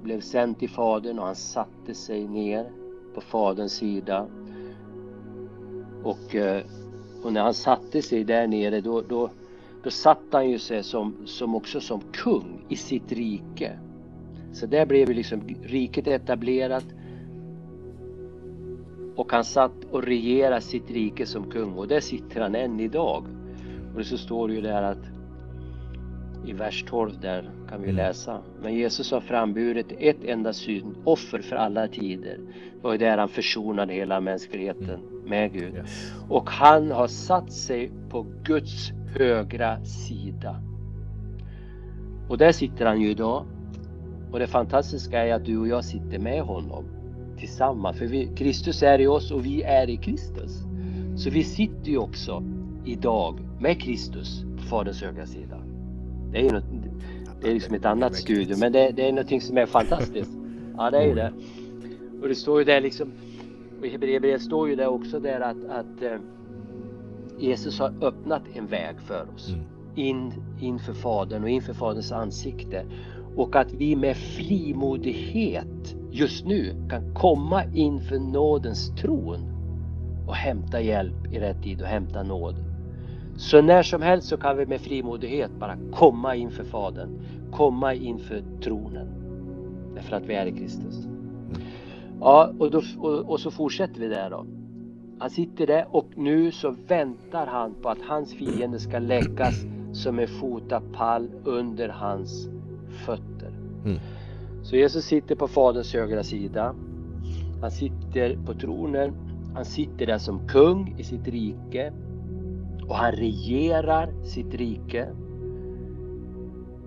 Blev 0.03 0.20
sänd 0.20 0.59
till 0.59 0.70
Fadern 0.70 1.18
och 1.18 1.27
han 1.27 1.35
satte 1.35 1.94
sig 1.94 2.29
ner 2.29 2.70
på 3.14 3.20
Faderns 3.20 3.72
sida. 3.72 4.27
Och, 6.03 6.35
eh, 6.35 6.62
och 7.22 7.33
när 7.33 7.42
han 7.42 7.55
satte 7.55 8.03
sig 8.03 8.25
där 8.25 8.46
nere 8.46 8.81
då, 8.81 9.03
då, 9.03 9.31
då 9.83 9.90
satt 9.90 10.22
han 10.33 10.51
ju 10.51 10.59
sig 10.59 10.83
som, 10.83 11.16
som 11.27 11.55
också 11.55 11.81
som 11.81 12.01
kung 12.12 12.64
i 12.68 12.77
sitt 12.77 13.12
rike. 13.12 13.79
Så 14.53 14.66
där 14.66 14.87
blev 14.87 15.09
ju 15.09 15.14
liksom 15.14 15.40
riket 15.62 16.07
etablerat 16.07 16.85
och 19.16 19.33
han 19.33 19.44
satt 19.44 19.85
och 19.90 20.02
regerade 20.02 20.61
sitt 20.61 20.90
rike 20.90 21.26
som 21.26 21.50
kung 21.50 21.72
och 21.74 21.88
där 21.88 22.00
sitter 22.00 22.40
han 22.40 22.55
än 22.55 22.81
idag. 22.81 23.24
Och 23.96 24.07
så 24.07 24.18
står 24.18 24.48
det 24.48 24.55
ju 24.55 24.61
där 24.61 24.83
att 24.83 25.11
i 26.46 26.52
vers 26.52 26.85
12 26.88 27.20
där 27.20 27.50
kan 27.68 27.83
vi 27.83 27.88
Mm. 27.90 27.96
läsa. 27.96 28.38
Men 28.62 28.74
Jesus 28.74 29.11
har 29.12 29.20
framburit 29.20 29.87
ett 29.98 30.24
enda 30.24 30.52
syndoffer 30.52 31.38
för 31.38 31.57
alla 31.57 31.88
tider. 31.88 32.38
Det 32.83 32.88
var 32.88 32.98
där 32.98 33.18
han 33.18 33.29
försonade 33.29 33.92
hela 33.92 34.20
mänskligheten 34.20 35.00
med 35.26 35.52
Gud. 35.52 35.74
Yes. 35.74 36.12
Och 36.29 36.50
han 36.50 36.90
har 36.90 37.07
satt 37.07 37.52
sig 37.52 37.90
på 38.11 38.26
Guds 38.44 38.90
högra 39.18 39.85
sida. 39.85 40.57
Och 42.29 42.38
där 42.38 42.52
sitter 42.52 42.87
han 42.87 43.00
ju 43.00 43.11
idag. 43.11 43.46
Och 44.33 44.38
det 44.38 44.46
fantastiska 44.46 45.26
är 45.26 45.35
att 45.35 45.44
du 45.44 45.59
och 45.59 45.68
jag 45.68 45.85
sitter 45.85 46.18
med 46.18 46.42
honom 46.42 46.85
tillsammans. 47.38 47.99
För 47.99 48.07
vi, 48.07 48.27
Kristus 48.37 48.83
är 48.83 49.01
i 49.01 49.07
oss 49.07 49.31
och 49.31 49.46
vi 49.46 49.62
är 49.62 49.90
i 49.90 49.96
Kristus. 49.96 50.62
Så 51.16 51.31
vi 51.31 51.44
sitter 51.44 51.90
ju 51.90 51.99
också 51.99 52.42
idag 52.85 53.40
med 53.61 53.81
Kristus 53.81 54.44
på 54.57 54.62
Faderns 54.62 55.03
högra 55.03 55.27
sida. 55.27 55.57
Det 56.33 56.38
är 56.38 56.42
ju 56.42 56.51
något, 56.51 56.64
det 57.40 57.51
är 57.51 57.55
liksom 57.55 57.75
ett 57.75 57.85
annat 57.85 58.14
studio 58.14 58.57
men 58.59 58.72
det, 58.72 58.90
det 58.90 59.09
är 59.09 59.12
någonting 59.12 59.40
som 59.40 59.59
är 59.59 59.66
fantastiskt. 59.66 60.31
Ja 60.77 60.90
det 60.90 60.99
är 60.99 61.07
ju 61.07 61.14
det. 61.14 61.33
Och 62.22 62.29
det 62.29 62.35
står 62.35 62.59
ju 62.59 62.64
där 62.64 62.81
liksom 62.81 63.12
och 63.81 63.87
i 63.87 63.90
Hebreerbrevet 63.90 64.42
står 64.42 64.68
ju 64.68 64.77
det 64.77 64.87
också 64.87 65.20
där 65.20 65.40
att, 65.40 65.64
att 65.70 66.03
eh, 66.03 66.18
Jesus 67.38 67.79
har 67.79 67.94
öppnat 68.01 68.42
en 68.55 68.66
väg 68.66 69.01
för 69.01 69.27
oss 69.35 69.49
Mm. 69.49 69.64
in 69.94 70.33
inför 70.61 70.92
Fadern 70.92 71.42
och 71.42 71.49
inför 71.49 71.72
Faderns 71.72 72.12
ansikte 72.12 72.85
och 73.37 73.57
att 73.57 73.72
vi 73.72 73.96
med 73.96 74.16
frimodighet 74.16 75.76
just 76.16 76.46
nu 76.46 76.74
kan 76.90 77.14
komma 77.14 77.64
inför 77.74 78.18
nådens 78.18 78.94
tron 79.00 79.40
och 80.26 80.35
hämta 80.35 80.81
hjälp 80.81 81.33
i 81.33 81.38
rätt 81.38 81.62
tid 81.62 81.83
och 81.83 81.87
hämta 81.87 82.22
nåd. 82.22 82.55
Så 83.37 83.62
när 83.62 83.83
som 83.83 84.02
helst 84.02 84.29
så 84.29 84.37
kan 84.37 84.57
vi 84.57 84.66
med 84.66 84.81
frimodighet 84.81 85.50
bara 85.61 85.76
komma 85.92 86.35
inför 86.35 86.64
Fadern, 86.64 87.09
komma 87.52 87.94
inför 87.94 88.42
tronen. 88.62 89.09
Därför 89.94 90.16
att 90.16 90.26
vi 90.26 90.35
är 90.35 90.46
i 90.46 90.52
Kristus. 90.52 91.07
Ja, 92.20 92.52
och, 92.59 92.70
då, 92.70 92.83
och, 92.98 93.31
och 93.31 93.40
så 93.40 93.50
fortsätter 93.50 94.00
vi 94.00 94.09
där 94.09 94.31
då. 94.31 94.46
Han 95.18 95.31
sitter 95.31 95.66
där 95.66 95.87
och 95.90 96.07
nu 96.14 96.50
så 96.52 96.74
väntar 96.88 97.46
han 97.46 97.74
på 97.83 97.88
att 97.88 98.02
hans 98.09 98.35
fiende 98.35 98.79
ska 98.79 98.98
läggas 98.98 99.64
som 99.92 100.18
en 100.18 100.29
fotapall 100.29 101.31
under 101.44 101.88
hans 101.88 102.48
fötter. 103.07 103.52
Mm. 103.85 103.98
Så 104.66 104.76
Jesus 104.76 105.05
sitter 105.05 105.35
på 105.35 105.48
Faderns 105.48 105.94
högra 105.94 106.22
sida. 106.22 106.74
Han 107.61 107.70
sitter 107.70 108.38
på 108.46 108.55
tronen. 108.55 109.12
Han 109.55 109.64
sitter 109.64 110.07
där 110.07 110.18
som 110.18 110.48
kung 110.48 110.94
i 110.98 111.05
sitt 111.05 111.29
rike. 111.29 111.92
Och 112.88 112.94
han 112.96 113.12
regerar 113.12 114.22
sitt 114.22 114.55
rike. 114.55 115.09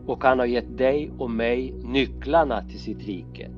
Och 0.06 0.24
han 0.24 0.40
har 0.40 0.46
gett 0.46 0.78
dig 0.78 1.12
och 1.18 1.30
mig 1.32 1.74
nycklarna 1.84 2.62
till 2.64 2.80
sitt 2.80 3.04
rike. 3.08 3.50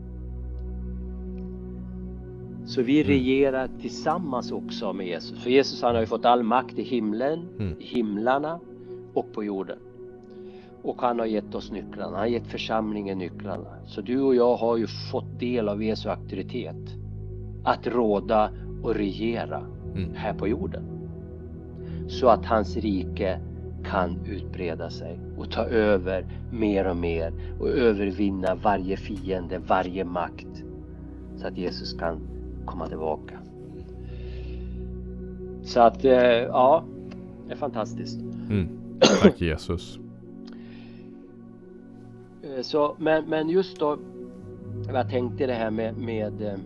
Så 2.65 2.81
vi 2.81 2.99
Mm. 3.01 3.07
regerar 3.07 3.69
tillsammans 3.81 4.51
också 4.51 4.93
med 4.93 5.07
Jesus. 5.07 5.43
För 5.43 5.49
Jesus 5.49 5.81
han 5.81 5.93
har 5.95 6.01
ju 6.01 6.07
fått 6.07 6.25
all 6.25 6.43
makt 6.43 6.79
i 6.79 6.83
himlen, 6.83 7.47
Mm. 7.59 7.79
i 7.79 7.83
himlarna 7.83 8.59
och 9.13 9.33
på 9.33 9.43
jorden. 9.43 9.77
Och 10.83 11.01
han 11.01 11.19
har 11.19 11.25
gett 11.25 11.55
oss 11.55 11.71
nycklarna. 11.71 12.11
Han 12.11 12.19
har 12.19 12.25
gett 12.25 12.47
församlingen 12.47 13.17
nycklarna. 13.17 13.67
Så 13.85 14.01
du 14.01 14.21
och 14.21 14.35
jag 14.35 14.55
har 14.55 14.77
ju 14.77 14.87
fått 14.87 15.39
del 15.39 15.69
av 15.69 15.83
Jesu 15.83 16.09
auktoritet. 16.09 16.95
Att 17.63 17.87
råda 17.87 18.51
och 18.83 18.95
regera 18.95 19.63
Mm. 19.95 20.13
här 20.13 20.33
på 20.33 20.47
jorden. 20.47 20.83
Så 22.07 22.27
att 22.27 22.45
hans 22.45 22.77
rike 22.77 23.39
kan 23.83 24.17
utbreda 24.25 24.89
sig 24.89 25.19
och 25.37 25.51
ta 25.51 25.63
över 25.63 26.25
mer 26.51 26.87
och 26.87 26.97
mer 26.97 27.33
och 27.59 27.69
övervinna 27.69 28.55
varje 28.55 28.97
fiende, 28.97 29.57
varje 29.57 30.05
makt. 30.05 30.63
Så 31.35 31.47
att 31.47 31.57
Jesus 31.57 31.93
kan 31.93 32.19
komma 32.65 32.87
tillbaka. 32.87 33.33
Så 35.63 35.81
att, 35.81 36.05
eh, 36.05 36.11
ja, 36.13 36.83
det 37.47 37.53
är 37.53 37.57
fantastiskt. 37.57 38.21
Mm. 38.49 38.67
Tack 39.21 39.41
Jesus. 39.41 39.99
Så, 42.63 42.95
men, 42.99 43.25
men 43.29 43.49
just 43.49 43.79
då, 43.79 43.97
jag 44.87 45.09
tänkte 45.09 45.47
det 45.47 45.53
här 45.53 45.71
med, 45.71 45.97
med 45.97 46.41
eh, 46.41 46.59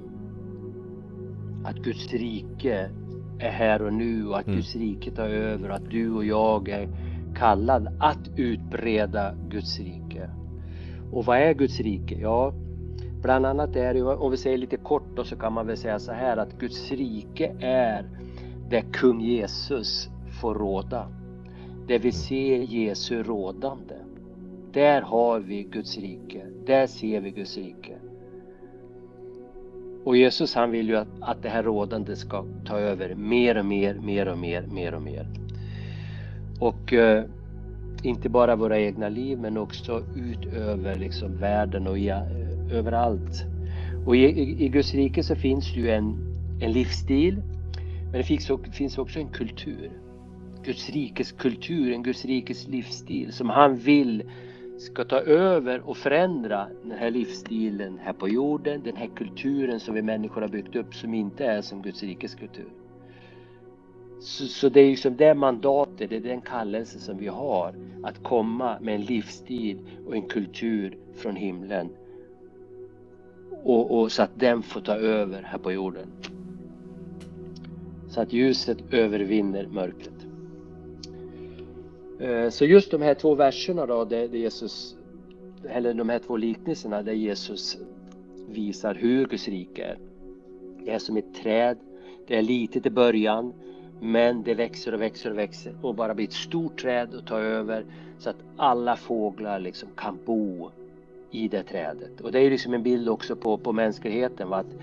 att 1.66 1.76
Guds 1.76 2.14
rike 2.14 2.90
är 3.40 3.50
här 3.50 3.82
och 3.82 3.94
nu 3.94 4.28
och 4.28 4.40
att 4.40 4.48
Mm. 4.48 4.58
Guds 4.58 4.76
rike 4.76 5.12
tar 5.12 5.30
över 5.30 5.70
och 5.70 5.76
att 5.76 5.90
du 5.90 6.14
och 6.14 6.26
jag 6.26 6.70
är 6.70 6.90
kallad 7.36 7.88
att 8.00 8.30
utbreda 8.38 9.36
Guds 9.50 9.80
rike. 9.80 10.30
Och 11.12 11.26
vad 11.26 11.38
är 11.38 11.54
Guds 11.54 11.80
rike? 11.80 12.16
Ja, 12.16 12.54
bland 13.22 13.46
annat 13.46 13.76
är 13.76 13.94
det, 13.94 14.04
om 14.04 14.32
vi 14.32 14.38
säger 14.38 14.58
lite 14.58 14.78
kort 14.78 15.16
då, 15.16 15.24
så 15.24 15.36
kan 15.36 15.54
man 15.54 15.68
väl 15.68 15.78
säga 15.78 16.00
så 16.00 16.12
här 16.12 16.38
att 16.38 16.60
Guds 16.60 16.92
rike 16.92 17.56
är 17.60 18.10
där 18.70 18.84
kung 18.94 19.22
Jesus 19.22 20.10
får 20.42 20.56
råda. 20.56 21.08
Där 21.88 22.00
vi 22.00 22.12
ser 22.12 22.58
Jesu 22.60 23.24
rådande. 23.24 23.96
Där 24.76 25.02
har 25.02 25.40
vi 25.40 25.64
Guds 25.64 25.98
rike. 25.98 26.46
Där 26.66 26.88
ser 26.88 27.22
vi 27.22 27.32
Guds 27.32 27.58
rike. 27.58 27.96
Och 30.04 30.18
Jesus 30.18 30.56
han 30.56 30.72
vill 30.72 30.90
ju 30.90 30.96
att, 30.96 31.08
att 31.22 31.44
det 31.44 31.50
här 31.50 31.64
rådande 31.64 32.16
ska 32.16 32.46
ta 32.66 32.80
över 32.80 33.16
mer 33.16 33.58
och 33.58 33.66
mer, 33.66 33.96
mer 33.96 34.28
och 34.28 34.38
mer, 34.38 34.62
mer 34.62 34.94
och 34.94 35.02
mer. 35.02 35.28
Och 36.60 36.94
eh, 36.94 37.24
inte 38.04 38.30
bara 38.30 38.56
våra 38.56 38.80
egna 38.80 39.10
liv 39.10 39.40
men 39.40 39.58
också 39.58 40.04
ut 40.16 40.54
över 40.54 40.96
liksom 40.96 41.38
världen 41.38 41.88
och 41.88 41.98
i, 41.98 42.10
eh, 42.10 42.22
överallt. 42.72 43.46
Och 44.06 44.16
i, 44.16 44.20
i, 44.20 44.66
i 44.66 44.70
Guds 44.70 44.94
rike 44.94 45.24
så 45.24 45.36
finns 45.36 45.74
det 45.74 45.80
ju 45.80 45.90
en, 45.90 46.18
en 46.62 46.72
livsstil 46.72 47.42
men 48.04 48.14
det 48.14 48.24
finns, 48.24 48.50
också- 48.50 48.72
finns 48.72 48.98
också 48.98 49.20
en 49.20 49.30
kultur. 49.30 49.92
Guds 50.64 50.90
rikes 50.90 51.32
kultur, 51.32 51.94
en 51.94 52.04
Guds 52.04 52.26
rikes 52.26 52.68
livsstil 52.68 53.34
som 53.34 53.50
han 53.50 53.78
vill 53.78 54.24
ska 54.78 55.04
ta 55.04 55.20
över 55.20 55.90
och 55.90 55.98
förändra 55.98 56.68
den 56.84 56.92
här 56.92 57.12
livsstilen 57.12 58.00
här 58.04 58.14
på 58.14 58.30
jorden, 58.30 58.82
den 58.84 58.96
här 58.96 59.10
kulturen 59.16 59.80
som 59.80 59.96
vi 59.96 60.02
människor 60.02 60.42
har 60.42 60.48
byggt 60.48 60.76
upp 60.76 60.96
som 60.96 61.14
inte 61.14 61.46
är 61.46 61.62
som 61.62 61.82
Guds 61.82 62.04
rikes 62.04 62.36
kultur. 62.36 62.70
Så, 64.20 64.46
så 64.46 64.70
det 64.70 64.80
är 64.80 64.90
liksom 64.90 65.16
det 65.18 65.34
mandatet, 65.34 66.10
det 66.10 66.16
är 66.16 66.22
den 66.22 66.42
kallelse 66.42 67.00
som 67.00 67.18
vi 67.18 67.28
har 67.28 67.76
att 68.04 68.24
komma 68.24 68.78
med 68.82 68.96
en 68.96 69.02
livsstil 69.02 69.80
och 70.08 70.16
en 70.16 70.28
kultur 70.28 70.98
från 71.16 71.36
himlen. 71.36 71.90
Och, 73.64 74.00
och 74.00 74.12
så 74.12 74.24
att 74.24 74.40
den 74.40 74.64
får 74.64 74.82
ta 74.82 74.96
över 74.96 75.42
här 75.42 75.58
på 75.58 75.72
jorden. 75.72 76.08
Så 78.10 78.22
att 78.22 78.34
ljuset 78.34 78.78
övervinner 78.94 79.68
mörkret. 79.68 80.15
Eh, 82.20 82.50
så 82.50 82.66
just 82.66 82.92
de 82.92 83.02
här 83.02 83.14
två 83.14 83.36
verserna 83.36 83.86
då, 83.86 84.06
där 84.06 84.28
där 84.28 84.38
Jesus, 84.38 84.96
eller 85.70 85.94
de 85.94 86.10
här 86.10 86.20
två 86.20 86.38
liknelserna 86.38 87.02
där 87.02 87.14
Jesus 87.14 87.78
visar 88.50 88.96
hur 88.96 89.28
Guds 89.28 89.48
rike 89.48 89.84
är. 89.84 89.98
Det 90.86 90.92
är 90.92 91.00
som 91.00 91.18
ett 91.18 91.34
träd, 91.44 91.78
det 92.28 92.38
är 92.38 92.42
litet 92.42 92.86
i 92.86 92.90
början 92.90 93.54
men 94.02 94.44
det 94.44 94.54
växer 94.54 94.94
och 94.94 95.02
växer 95.02 95.32
och 95.32 95.38
växer 95.38 95.76
och 95.82 95.96
bara 95.96 96.16
blir 96.16 96.28
ett 96.28 96.34
stort 96.34 96.82
träd 96.82 97.14
och 97.14 97.26
tar 97.26 97.40
över 97.40 97.86
så 98.20 98.30
att 98.30 98.36
alla 98.58 98.96
fåglar 98.96 99.60
liksom 99.60 99.90
kan 99.96 100.18
bo 100.26 100.72
i 101.32 101.48
det 101.48 101.64
trädet. 101.64 102.22
Och 102.22 102.32
det 102.32 102.40
är 102.40 102.50
liksom 102.50 102.74
en 102.74 102.84
bild 102.84 103.10
också 103.10 103.36
på, 103.36 103.58
på 103.58 103.74
mänskligheten. 103.74 104.50
Va? 104.50 104.58
Att, 104.58 104.76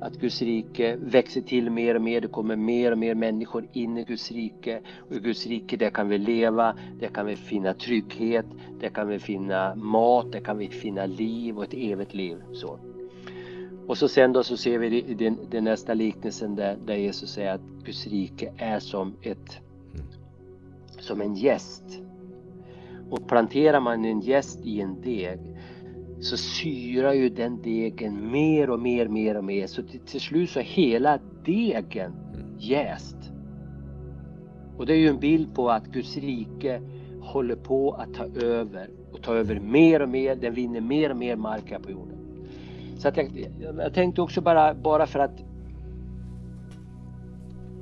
att 0.00 0.16
Guds 0.20 0.42
rike 0.42 0.96
växer 0.96 1.40
till 1.40 1.70
mer 1.70 1.94
och 1.94 2.02
mer. 2.02 2.20
Det 2.20 2.28
kommer 2.28 2.56
mer 2.56 2.92
och 2.92 2.98
mer 2.98 3.14
människor 3.14 3.66
in 3.72 3.98
i 3.98 4.04
Guds 4.04 4.32
rike. 4.32 4.80
Och 5.08 5.16
i 5.16 5.18
Guds 5.18 5.46
rike 5.46 5.76
där 5.76 5.90
kan 5.90 6.08
vi 6.08 6.18
leva, 6.18 6.76
där 7.00 7.08
kan 7.08 7.26
vi 7.26 7.36
finna 7.36 7.74
trygghet, 7.74 8.46
där 8.80 8.88
kan 8.88 9.08
vi 9.08 9.18
finna 9.18 9.74
mat, 9.74 10.32
där 10.32 10.40
kan 10.40 10.58
vi 10.58 10.68
finna 10.68 11.06
liv 11.06 11.56
och 11.56 11.64
ett 11.64 11.74
evigt 11.74 12.14
liv. 12.14 12.36
Så. 12.52 12.78
Och 13.86 13.98
så 13.98 14.08
sen 14.08 14.32
då 14.32 14.42
så 14.42 14.56
ser 14.56 14.78
vi 14.78 15.00
den, 15.00 15.38
den 15.50 15.64
nästa 15.64 15.94
liknelsen 15.94 16.54
där, 16.54 16.76
där 16.86 16.94
Jesus 16.94 17.30
säger 17.30 17.54
att 17.54 17.84
Guds 17.84 18.06
rike 18.06 18.52
är 18.56 18.78
som 18.78 19.14
ett 19.22 19.60
som 21.00 21.20
en 21.20 21.34
gäst. 21.34 21.84
Och 23.10 23.28
planterar 23.28 23.80
man 23.80 24.04
en 24.04 24.20
gäst 24.20 24.60
i 24.64 24.80
en 24.80 25.00
deg 25.00 25.38
så 26.20 26.36
syrar 26.36 27.12
ju 27.12 27.28
den 27.28 27.62
degen 27.62 28.30
mer 28.30 28.70
och 28.70 28.80
mer, 28.80 29.08
mer 29.08 29.36
och 29.36 29.44
mer. 29.44 29.66
Så 29.66 29.82
till, 29.82 30.00
till 30.00 30.20
slut 30.20 30.50
så 30.50 30.58
är 30.58 30.64
hela 30.64 31.18
degen 31.44 32.12
jäst. 32.58 33.16
Och 34.76 34.86
det 34.86 34.92
är 34.92 34.96
ju 34.96 35.08
en 35.08 35.20
bild 35.20 35.54
på 35.54 35.70
att 35.70 35.86
Guds 35.86 36.16
rike 36.16 36.80
håller 37.20 37.56
på 37.56 37.92
att 37.92 38.14
ta 38.14 38.26
över 38.46 38.90
och 39.12 39.22
ta 39.22 39.34
över 39.34 39.60
mer 39.60 40.02
och 40.02 40.08
mer. 40.08 40.36
Den 40.36 40.54
vinner 40.54 40.80
mer 40.80 41.10
och 41.10 41.16
mer 41.16 41.36
mark 41.36 41.70
här 41.70 41.78
på 41.78 41.90
jorden. 41.90 42.18
Så 42.98 43.08
att 43.08 43.16
jag, 43.16 43.28
jag 43.78 43.94
tänkte 43.94 44.22
också 44.22 44.40
bara, 44.40 44.74
bara 44.74 45.06
för 45.06 45.18
att 45.18 45.40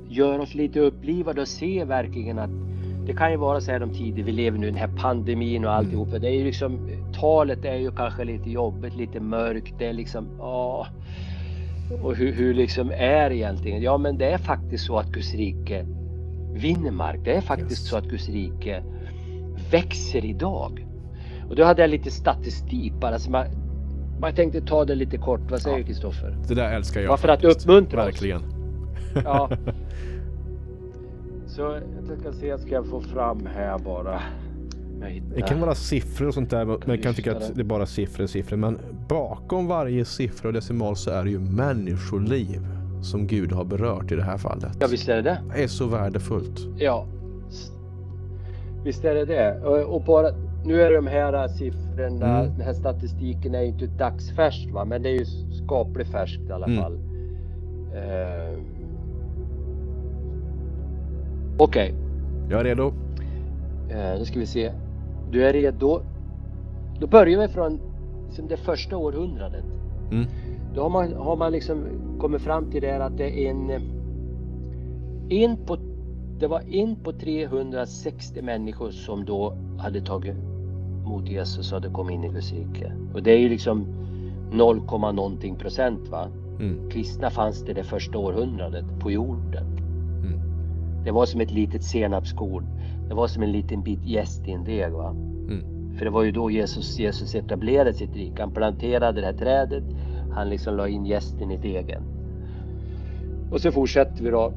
göra 0.09 0.41
oss 0.41 0.55
lite 0.55 0.79
upplivade 0.79 1.41
och 1.41 1.47
se 1.47 1.83
verkligen 1.83 2.39
att 2.39 2.49
det 3.07 3.13
kan 3.13 3.31
ju 3.31 3.37
vara 3.37 3.61
så 3.61 3.71
här 3.71 3.79
de 3.79 3.93
tider 3.93 4.23
vi 4.23 4.31
lever 4.31 4.57
nu, 4.57 4.65
den 4.65 4.75
här 4.75 4.89
pandemin 4.97 5.65
och 5.65 5.71
alltihop. 5.71 6.07
Mm. 6.07 6.21
Det 6.21 6.27
är 6.27 6.33
ju 6.33 6.43
liksom, 6.43 6.89
talet 7.19 7.65
är 7.65 7.75
ju 7.75 7.91
kanske 7.91 8.23
lite 8.23 8.49
jobbigt, 8.49 8.95
lite 8.95 9.19
mörkt. 9.19 9.73
Det 9.79 9.85
är 9.85 9.93
liksom, 9.93 10.27
ja. 10.39 10.87
Och 12.01 12.15
hur, 12.15 12.31
hur 12.31 12.53
liksom 12.53 12.91
är 12.91 13.31
egentligen? 13.31 13.81
Ja, 13.81 13.97
men 13.97 14.17
det 14.17 14.25
är 14.25 14.37
faktiskt 14.37 14.85
så 14.85 14.97
att 14.97 15.07
Guds 15.07 15.33
rike 15.33 15.85
vinner 16.53 16.91
mark. 16.91 17.19
Det 17.23 17.31
är 17.31 17.41
faktiskt 17.41 17.81
yes. 17.81 17.89
så 17.89 17.97
att 17.97 18.05
Guds 18.05 18.29
rike 18.29 18.83
växer 19.71 20.25
idag. 20.25 20.87
Och 21.49 21.55
då 21.55 21.63
hade 21.63 21.81
jag 21.81 21.89
lite 21.89 22.11
statistik 22.11 22.93
bara. 22.93 23.19
Så 23.19 23.31
man, 23.31 23.45
man 24.19 24.35
tänkte 24.35 24.61
ta 24.61 24.85
det 24.85 24.95
lite 24.95 25.17
kort. 25.17 25.51
Vad 25.51 25.61
säger 25.61 25.83
Kristoffer? 25.83 26.37
Ja, 26.41 26.47
det 26.47 26.55
där 26.55 26.75
älskar 26.75 27.01
jag. 27.01 27.09
Varför 27.09 27.27
att 27.27 27.43
uppmuntra 27.43 28.05
Verkligen. 28.05 28.37
oss. 28.37 28.43
Ja. 29.23 29.49
Så 31.57 31.79
jag 32.09 32.19
ska 32.19 32.31
se, 32.33 32.57
ska 32.57 32.69
jag 32.69 32.85
få 32.85 33.01
fram 33.01 33.45
här 33.45 33.79
bara. 33.79 34.21
Det 35.35 35.41
kan 35.41 35.61
vara 35.61 35.75
siffror 35.75 36.27
och 36.27 36.33
sånt 36.33 36.49
där. 36.49 36.65
Man 36.65 36.97
kan 36.97 37.13
tycka 37.13 37.31
att 37.31 37.55
det 37.55 37.61
är 37.61 37.65
bara 37.65 37.85
siffror 37.85 38.27
siffror. 38.27 38.57
Men 38.57 38.79
bakom 39.09 39.67
varje 39.67 40.05
siffra 40.05 40.47
och 40.47 40.53
decimal 40.53 40.95
så 40.95 41.11
är 41.11 41.23
det 41.23 41.29
ju 41.29 41.39
människoliv 41.39 42.67
som 43.01 43.27
Gud 43.27 43.51
har 43.51 43.65
berört 43.65 44.11
i 44.11 44.15
det 44.15 44.23
här 44.23 44.37
fallet. 44.37 44.71
Ja, 44.79 44.87
visst 44.91 45.09
är 45.09 45.15
det 45.15 45.21
det. 45.21 45.37
Det 45.55 45.63
är 45.63 45.67
så 45.67 45.87
värdefullt. 45.87 46.59
Ja. 46.77 47.05
Visst 48.83 49.05
är 49.05 49.15
det 49.15 49.25
det. 49.25 49.59
Och 49.85 50.03
bara, 50.03 50.31
nu 50.65 50.81
är 50.81 50.93
de 50.93 51.07
här 51.07 51.47
siffrorna, 51.47 52.39
mm. 52.39 52.57
den 52.57 52.61
här 52.61 52.73
statistiken 52.73 53.55
är 53.55 53.61
ju 53.61 53.67
inte 53.67 53.87
dagsfärsk 53.87 54.71
va, 54.71 54.85
men 54.85 55.01
det 55.01 55.09
är 55.09 55.19
ju 55.19 55.25
skapligt 55.65 56.11
färskt 56.11 56.49
i 56.49 56.51
alla 56.51 56.65
mm. 56.65 56.81
fall. 56.81 56.93
Uh, 56.93 58.76
Okej. 61.57 61.93
Okay. 61.93 62.07
Jag 62.49 62.59
är 62.59 62.63
redo. 62.63 62.83
Uh, 62.83 64.19
nu 64.19 64.25
ska 64.25 64.39
vi 64.39 64.45
se. 64.45 64.71
Du 65.31 65.43
är 65.43 65.53
redo. 65.53 66.01
Då 66.99 67.07
börjar 67.07 67.39
vi 67.39 67.47
från 67.47 67.79
liksom 68.27 68.47
det 68.47 68.57
första 68.57 68.97
århundradet. 68.97 69.63
Mm. 70.11 70.25
Då 70.75 70.81
har 70.81 70.89
man, 70.89 71.13
har 71.13 71.35
man 71.35 71.51
liksom 71.51 71.83
kommit 72.19 72.41
fram 72.41 72.71
till 72.71 72.81
det 72.81 73.05
att 73.05 73.17
det 73.17 73.45
är 73.45 73.49
en, 73.49 73.69
en 75.29 75.57
på, 75.65 75.77
det 76.39 76.47
var 76.47 76.61
en 76.71 76.95
på 76.95 77.11
360 77.11 78.41
människor 78.41 78.91
som 78.91 79.25
då 79.25 79.57
hade 79.77 80.01
tagit 80.01 80.35
emot 81.05 81.27
Jesus 81.27 81.71
och 81.71 81.81
hade 81.81 81.93
kommit 81.93 82.13
in 82.13 82.23
i 82.23 82.29
Guds 82.29 82.51
rike. 82.51 82.93
Och 83.13 83.23
det 83.23 83.31
är 83.31 83.39
ju 83.39 83.49
liksom 83.49 83.85
0, 84.51 84.81
någonting 85.13 85.55
procent 85.55 86.09
va. 86.09 86.27
Mm. 86.59 86.89
Kristna 86.89 87.29
fanns 87.29 87.63
det 87.63 87.73
det 87.73 87.83
första 87.83 88.17
århundradet 88.17 88.85
på 88.99 89.11
jorden. 89.11 89.76
Det 91.07 91.13
var 91.13 91.25
som 91.25 91.41
ett 91.41 91.51
litet 91.51 91.83
senapskorn. 91.83 92.65
Det 93.07 93.13
var 93.13 93.27
som 93.27 93.43
en 93.43 93.51
liten 93.51 93.83
bit 93.83 94.03
jäst 94.03 94.47
i 94.47 94.51
en 94.51 94.63
deg 94.63 94.91
va. 94.91 95.09
Mm. 95.09 95.95
För 95.97 96.05
det 96.05 96.11
var 96.11 96.23
ju 96.23 96.31
då 96.31 96.51
Jesus, 96.51 96.99
Jesus 96.99 97.35
etablerade 97.35 97.93
sitt 97.93 98.15
rike. 98.15 98.41
Han 98.41 98.51
planterade 98.51 99.21
det 99.21 99.27
här 99.27 99.33
trädet. 99.33 99.83
Han 100.31 100.49
liksom 100.49 100.77
la 100.77 100.87
in 100.87 101.05
jästen 101.05 101.51
i 101.51 101.57
degen. 101.57 102.03
Och 103.51 103.61
så 103.61 103.71
fortsätter 103.71 104.23
vi 104.23 104.29
då 104.29 104.53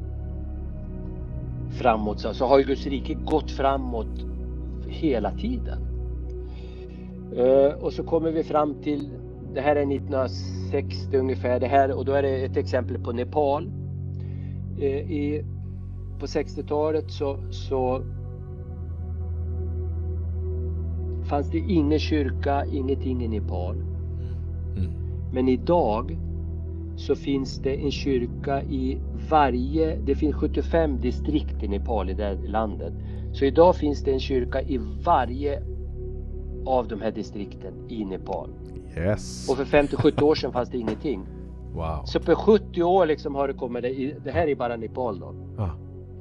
framåt 1.69 2.19
så, 2.19 2.33
så 2.33 2.45
har 2.45 2.59
ju 2.59 2.65
Guds 2.65 2.85
rike 2.85 3.13
gått 3.13 3.51
framåt 3.51 4.25
hela 4.87 5.31
tiden. 5.31 5.79
Uh, 7.37 7.83
och 7.83 7.93
så 7.93 8.03
kommer 8.03 8.31
vi 8.31 8.43
fram 8.43 8.75
till, 8.81 9.09
det 9.53 9.61
här 9.61 9.75
är 9.75 9.95
1960 9.95 11.17
ungefär, 11.17 11.59
det 11.59 11.67
här 11.67 11.91
och 11.91 12.05
då 12.05 12.13
är 12.13 12.21
det 12.21 12.45
ett 12.45 12.57
exempel 12.57 12.99
på 12.99 13.11
Nepal. 13.11 13.71
Uh, 14.79 15.11
i, 15.11 15.45
på 16.21 16.27
60-talet 16.27 17.11
så, 17.11 17.37
så 17.51 18.01
fanns 21.29 21.51
det 21.51 21.57
ingen 21.57 21.99
kyrka, 21.99 22.65
ingenting 22.65 23.23
i 23.23 23.27
Nepal. 23.27 23.75
Mm. 23.75 24.91
Men 25.33 25.49
idag 25.49 26.17
så 26.95 27.15
finns 27.15 27.57
det 27.57 27.75
en 27.75 27.91
kyrka 27.91 28.61
i 28.61 28.99
varje, 29.29 29.95
det 30.05 30.15
finns 30.15 30.35
75 30.35 30.99
distrikt 31.01 31.63
i 31.63 31.67
Nepal 31.67 32.09
i 32.09 32.13
det 32.13 32.37
landet. 32.47 32.93
Så 33.33 33.45
idag 33.45 33.75
finns 33.75 34.03
det 34.03 34.11
en 34.11 34.19
kyrka 34.19 34.61
i 34.61 34.79
varje 35.05 35.63
av 36.65 36.87
de 36.87 37.01
här 37.01 37.11
distrikten 37.11 37.73
i 37.89 38.05
Nepal. 38.05 38.49
Yes. 38.97 39.49
Och 39.49 39.57
för 39.57 39.65
50-70 39.65 40.21
år 40.21 40.35
sedan 40.35 40.51
fanns 40.51 40.69
det 40.69 40.77
ingenting. 40.77 41.25
Wow. 41.73 42.05
Så 42.05 42.19
på 42.19 42.35
70 42.35 42.83
år 42.83 43.05
liksom 43.05 43.35
har 43.35 43.47
det 43.47 43.53
kommit, 43.53 43.83
det, 43.83 44.13
det 44.23 44.31
här 44.31 44.47
är 44.47 44.55
bara 44.55 44.77
Nepal 44.77 45.19
då. 45.19 45.35
Ah, 45.57 45.69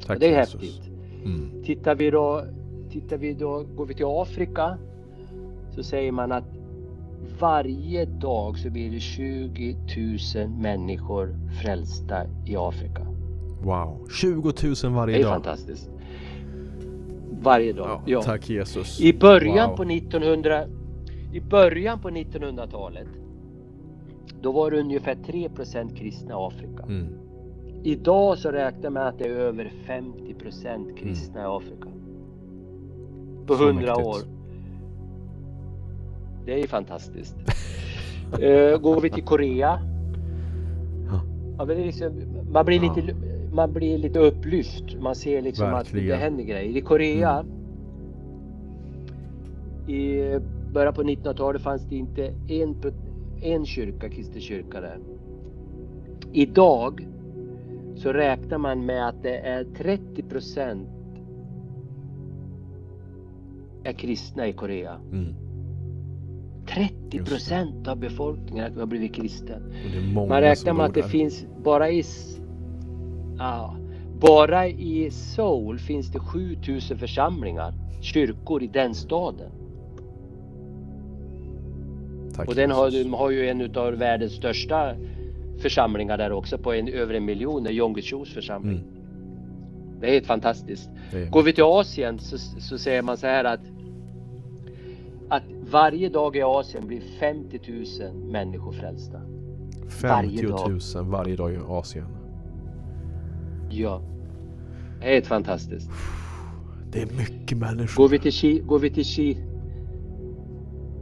tack 0.00 0.16
och 0.16 0.20
det 0.20 0.26
är 0.26 0.38
Jesus. 0.38 0.60
häftigt. 0.60 0.90
Mm. 1.24 1.62
Tittar 1.64 1.94
vi 1.94 2.10
då, 2.10 2.44
tittar 2.90 3.16
vi 3.16 3.34
då, 3.34 3.64
går 3.76 3.86
vi 3.86 3.94
till 3.94 4.06
Afrika 4.08 4.78
så 5.74 5.82
säger 5.82 6.12
man 6.12 6.32
att 6.32 6.44
varje 7.40 8.04
dag 8.04 8.58
så 8.58 8.70
blir 8.70 8.90
det 8.90 9.00
20 9.00 9.76
000 10.36 10.48
människor 10.48 11.36
frälsta 11.62 12.26
i 12.46 12.56
Afrika. 12.56 13.06
Wow, 13.62 14.08
20 14.20 14.52
000 14.84 14.92
varje 14.92 14.94
dag. 14.94 15.06
Det 15.06 15.14
är 15.14 15.22
dag. 15.22 15.32
fantastiskt. 15.32 15.90
Varje 17.42 17.72
dag. 17.72 17.88
Ja, 17.88 18.02
ja. 18.06 18.22
Tack 18.22 18.50
Jesus. 18.50 19.00
I 19.00 19.12
början 19.12 19.68
wow. 19.68 19.76
på 19.76 19.82
1900 19.82 20.64
i 21.32 21.40
början 21.40 22.00
på 22.00 22.10
1900-talet 22.10 23.08
då 24.42 24.52
var 24.52 24.70
det 24.70 24.80
ungefär 24.80 25.14
3% 25.14 25.96
kristna 25.96 26.30
i 26.30 26.36
Afrika. 26.36 26.82
Mm. 26.82 27.06
Idag 27.82 28.38
så 28.38 28.50
räknar 28.50 28.90
man 28.90 29.06
att 29.06 29.18
det 29.18 29.24
är 29.24 29.30
över 29.30 29.72
50% 29.86 30.96
kristna 30.96 31.40
mm. 31.40 31.52
i 31.52 31.56
Afrika. 31.56 31.88
På 33.46 33.54
100 33.54 33.96
år. 33.96 34.16
Det 36.46 36.52
är 36.52 36.58
ju 36.58 36.66
fantastiskt. 36.66 37.36
uh, 38.42 38.76
går 38.82 39.00
vi 39.00 39.10
till 39.10 39.22
Korea. 39.22 39.80
Ja. 41.58 41.64
det 41.64 41.74
liksom, 41.74 42.12
man, 42.52 42.64
blir 42.64 42.84
ja. 42.84 42.94
lite, 42.94 43.14
man 43.52 43.72
blir 43.72 43.98
lite 43.98 44.18
upplyft. 44.18 45.00
Man 45.00 45.14
ser 45.14 45.42
liksom 45.42 45.70
Verkligen. 45.70 46.12
att 46.12 46.18
det 46.18 46.24
händer 46.24 46.44
grejer. 46.44 46.76
I 46.76 46.80
Korea 46.80 47.38
mm. 47.38 47.50
i 49.90 50.38
början 50.72 50.94
på 50.94 51.02
1900-talet 51.02 51.62
fanns 51.62 51.82
det 51.82 51.96
inte 51.96 52.34
en, 52.48 52.76
en 53.42 53.66
kyrka, 53.66 54.08
kristen 54.08 54.40
kyrka 54.40 54.80
där. 54.80 54.98
Idag 56.32 57.06
så 58.02 58.12
räknar 58.12 58.58
man 58.58 58.86
med 58.86 59.08
att 59.08 59.22
det 59.22 59.38
är 59.38 59.64
30 59.64 60.22
procent 60.22 60.88
är 63.84 63.92
kristna 63.92 64.48
i 64.48 64.52
Korea. 64.52 64.96
Mm. 65.12 65.34
30 66.66 67.24
procent 67.24 67.88
av 67.88 67.96
befolkningen 67.96 68.78
har 68.78 68.86
blivit 68.86 69.14
kristen. 69.14 69.62
Man 70.14 70.40
räknar 70.40 70.72
med 70.72 70.86
att 70.86 70.94
det 70.94 71.02
finns 71.02 71.46
bara 71.64 71.90
i 71.90 72.02
ja, 73.38 73.76
bara 74.20 74.68
i 74.68 75.10
Seoul 75.10 75.78
finns 75.78 76.12
det 76.12 76.18
7000 76.18 76.98
församlingar, 76.98 77.74
kyrkor 78.00 78.62
i 78.62 78.66
den 78.66 78.94
staden. 78.94 79.50
Tack 82.36 82.48
och 82.48 82.54
den 82.54 82.70
har, 82.70 83.16
har 83.16 83.30
ju 83.30 83.48
en 83.48 83.76
av 83.76 83.92
världens 83.92 84.32
största 84.32 84.94
församlingar 85.60 86.18
där 86.18 86.32
också 86.32 86.58
på 86.58 86.72
en, 86.72 86.88
över 86.88 87.14
en 87.14 87.24
miljon, 87.24 87.66
Yonggi-Chos 87.66 88.34
församling. 88.34 88.78
Mm. 88.78 90.00
Det 90.00 90.06
är 90.06 90.12
helt 90.12 90.26
fantastiskt. 90.26 90.90
Är... 91.12 91.26
Går 91.26 91.42
vi 91.42 91.52
till 91.52 91.64
Asien 91.64 92.18
så, 92.18 92.38
så 92.38 92.78
säger 92.78 93.02
man 93.02 93.16
så 93.16 93.26
här 93.26 93.44
att 93.44 93.60
att 95.30 95.42
varje 95.70 96.08
dag 96.08 96.36
i 96.36 96.42
Asien 96.42 96.86
blir 96.86 97.00
50 97.00 97.60
000 98.00 98.14
människor 98.14 98.72
frälsta. 98.72 99.20
50 99.88 100.06
varje 100.06 100.42
000 100.42 100.58
dag. 100.94 101.04
varje 101.04 101.36
dag 101.36 101.52
i 101.52 101.58
Asien. 101.68 102.06
Ja. 103.70 104.02
Det 105.00 105.06
är 105.06 105.14
helt 105.14 105.26
fantastiskt. 105.26 105.90
Det 106.92 107.02
är 107.02 107.06
mycket 107.06 107.58
människor. 107.58 108.02
Går 108.02 108.08
vi 108.08 108.18
till 108.18 108.32
Ki 108.32 108.60
går 108.60 108.78
vi 108.78 108.90
till 108.90 109.04
Ki 109.04 109.36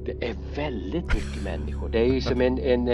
Det 0.05 0.29
är 0.29 0.37
väldigt 0.57 1.15
mycket 1.15 1.45
människor. 1.45 1.89
Det 1.89 1.99
är 1.99 2.15
ju 2.15 2.21
som 2.21 2.41
en, 2.41 2.59
en 2.59 2.89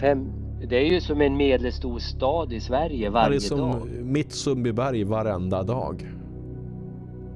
fem, 0.00 0.32
det 0.68 0.76
är 0.76 0.92
ju 0.92 1.00
som 1.00 1.20
en 1.20 1.36
medelstor 1.36 1.98
stad 1.98 2.52
i 2.52 2.60
Sverige 2.60 3.10
varje 3.10 3.28
dag. 3.28 3.32
Det 3.32 3.36
är 3.36 3.40
som 3.40 3.58
dag. 3.58 3.88
mitt 4.02 4.32
Sundbyberg 4.32 5.04
varenda 5.04 5.62
dag. 5.62 6.08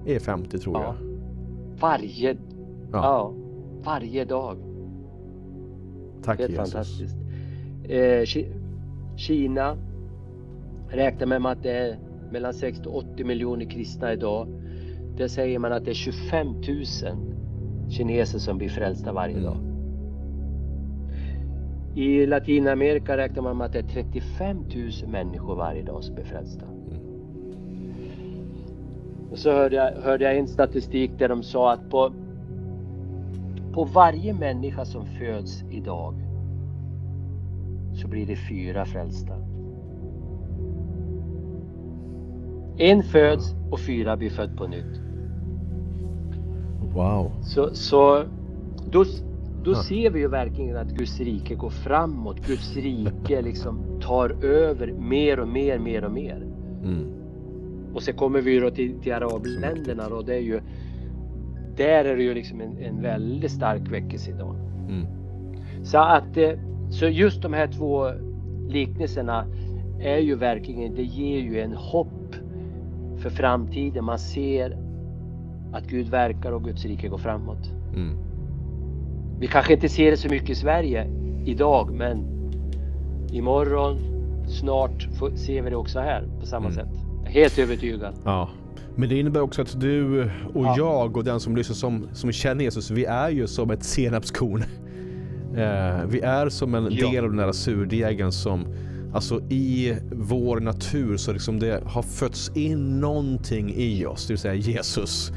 Det 0.04 0.14
är 0.14 0.20
50 0.20 0.58
tror 0.58 0.76
ja. 0.76 0.82
jag. 0.84 0.94
Varje 1.80 2.36
Ja. 2.92 3.02
ja 3.02 3.32
varje 3.84 4.24
dag. 4.24 4.56
Tack 6.22 6.38
Helt 6.38 6.50
Jesus. 6.50 6.72
fantastiskt. 6.72 7.16
Eh, 7.88 8.44
Kina 9.16 9.76
räknar 10.88 11.26
med 11.26 11.52
att 11.52 11.62
det 11.62 11.72
är 11.72 11.98
mellan 12.32 12.54
60 12.54 12.88
och 12.88 12.96
80 12.96 13.24
miljoner 13.24 13.64
kristna 13.64 14.12
idag. 14.12 14.48
Där 15.16 15.28
säger 15.28 15.58
man 15.58 15.72
att 15.72 15.84
det 15.84 15.90
är 15.90 15.94
25 15.94 16.46
000 16.46 16.62
kineser 17.90 18.38
som 18.38 18.58
blir 18.58 18.68
frälsta 18.68 19.12
varje 19.12 19.38
mm. 19.38 19.44
dag. 19.44 19.71
I 21.94 22.26
Latinamerika 22.26 23.16
räknar 23.16 23.42
man 23.42 23.56
med 23.56 23.64
att 23.64 23.72
det 23.72 23.78
är 23.78 23.82
35 23.82 24.56
000 24.56 24.90
människor 25.10 25.56
varje 25.56 25.82
dag 25.82 26.04
som 26.04 26.14
blir 26.14 26.24
frälsta. 26.24 26.64
Mm. 26.66 27.00
Och 29.30 29.38
så 29.38 29.50
hörde 29.50 29.76
jag, 29.76 29.92
hörde 30.02 30.24
jag 30.24 30.36
en 30.38 30.48
statistik 30.48 31.10
där 31.18 31.28
de 31.28 31.42
sa 31.42 31.72
att 31.72 31.90
på, 31.90 32.12
på 33.72 33.84
varje 33.84 34.34
människa 34.34 34.84
som 34.84 35.06
föds 35.06 35.64
idag 35.70 36.14
så 37.94 38.08
blir 38.08 38.26
det 38.26 38.36
fyra 38.36 38.84
frälsta. 38.84 39.34
En 42.78 43.02
föds 43.02 43.54
och 43.70 43.80
fyra 43.80 44.16
blir 44.16 44.30
född 44.30 44.56
på 44.56 44.66
nytt. 44.66 45.00
Wow. 46.94 47.32
Så, 47.42 47.74
så 47.74 48.24
då, 48.90 49.04
då 49.64 49.70
Ja. 49.70 49.74
ser 49.82 50.10
vi 50.10 50.20
ju 50.20 50.28
verkligen 50.28 50.76
att 50.76 50.90
Guds 50.90 51.20
rike 51.20 51.54
går 51.54 51.70
framåt. 51.70 52.46
Guds 52.46 52.76
rike 52.76 53.42
liksom 53.42 54.00
tar 54.00 54.44
över 54.44 54.92
mer 54.92 55.40
och 55.40 55.48
mer, 55.48 55.78
mer 55.78 56.04
och 56.04 56.12
mer. 56.12 56.46
Mm. 56.84 57.06
Och 57.94 58.02
så 58.02 58.12
kommer 58.12 58.40
vi 58.40 58.58
då 58.58 58.70
till, 58.70 59.00
till 59.00 59.12
arabländerna 59.12 60.06
och 60.06 60.24
det 60.24 60.34
är 60.34 60.40
ju 60.40 60.60
där 61.76 62.04
är 62.04 62.16
det 62.16 62.22
ju 62.22 62.34
liksom 62.34 62.60
en, 62.60 62.78
en 62.78 63.02
väldigt 63.02 63.50
stark 63.50 63.92
väckelse 63.92 64.30
idag. 64.30 64.56
Mm. 64.88 65.06
Så 65.84 65.98
att 65.98 66.36
eh, 66.36 66.50
så 66.90 67.06
just 67.08 67.42
de 67.42 67.52
här 67.52 67.66
två 67.66 68.06
liknelserna 68.68 69.46
är 70.00 70.18
ju 70.18 70.34
verkligen, 70.34 70.94
det 70.94 71.02
ger 71.02 71.38
ju 71.40 71.60
en 71.60 71.72
hopp 71.72 72.34
för 73.18 73.30
framtiden. 73.30 74.04
Man 74.04 74.18
ser 74.18 74.76
att 75.72 75.86
Gud 75.86 76.08
verkar 76.08 76.52
och 76.52 76.64
Guds 76.64 76.84
rike 76.84 77.08
går 77.08 77.18
framåt. 77.18 77.70
Mm. 77.94 78.16
Vi 79.42 79.48
kanske 79.48 79.72
inte 79.74 79.88
ser 79.88 80.10
det 80.10 80.16
så 80.16 80.28
mycket 80.28 80.50
i 80.50 80.54
Sverige 80.54 81.06
idag 81.46 81.92
men 81.94 82.18
imorgon 83.32 83.98
snart 84.48 85.08
ser 85.36 85.62
vi 85.62 85.70
det 85.70 85.76
också 85.76 85.98
här 86.00 86.28
på 86.40 86.46
samma 86.46 86.66
Mm. 86.68 86.74
sätt. 86.78 86.88
Helt 87.26 87.58
övertygad. 87.58 88.14
Ja. 88.24 88.48
Men 88.96 89.08
det 89.08 89.18
innebär 89.18 89.40
också 89.40 89.62
att 89.62 89.80
du 89.80 90.22
och 90.54 90.64
Ja. 90.64 90.74
jag 90.78 91.16
och 91.16 91.24
den 91.24 91.40
som 91.40 91.56
lyssnar 91.56 91.74
som, 91.74 92.08
som 92.12 92.32
känner 92.32 92.64
Jesus, 92.64 92.90
vi 92.90 93.04
är 93.04 93.30
ju 93.30 93.46
som 93.46 93.70
ett 93.70 93.84
senapskorn. 93.84 94.64
Eh, 95.56 96.00
vi 96.08 96.20
är 96.20 96.48
som 96.48 96.74
en 96.74 96.88
Ja. 96.90 97.10
del 97.10 97.24
av 97.24 97.30
den 97.30 97.38
där 97.38 97.52
surdegen 97.52 98.32
som 98.32 98.66
Alltså 99.14 99.40
i 99.40 99.96
vår 100.12 100.60
natur 100.60 101.16
så 101.16 101.32
liksom 101.32 101.58
det 101.58 101.82
har 101.86 102.02
fötts 102.02 102.56
in 102.56 103.00
någonting 103.00 103.74
i 103.76 104.06
oss, 104.06 104.26
det 104.26 104.32
vill 104.32 104.38
säga 104.40 104.54
Jesus, 104.54 105.32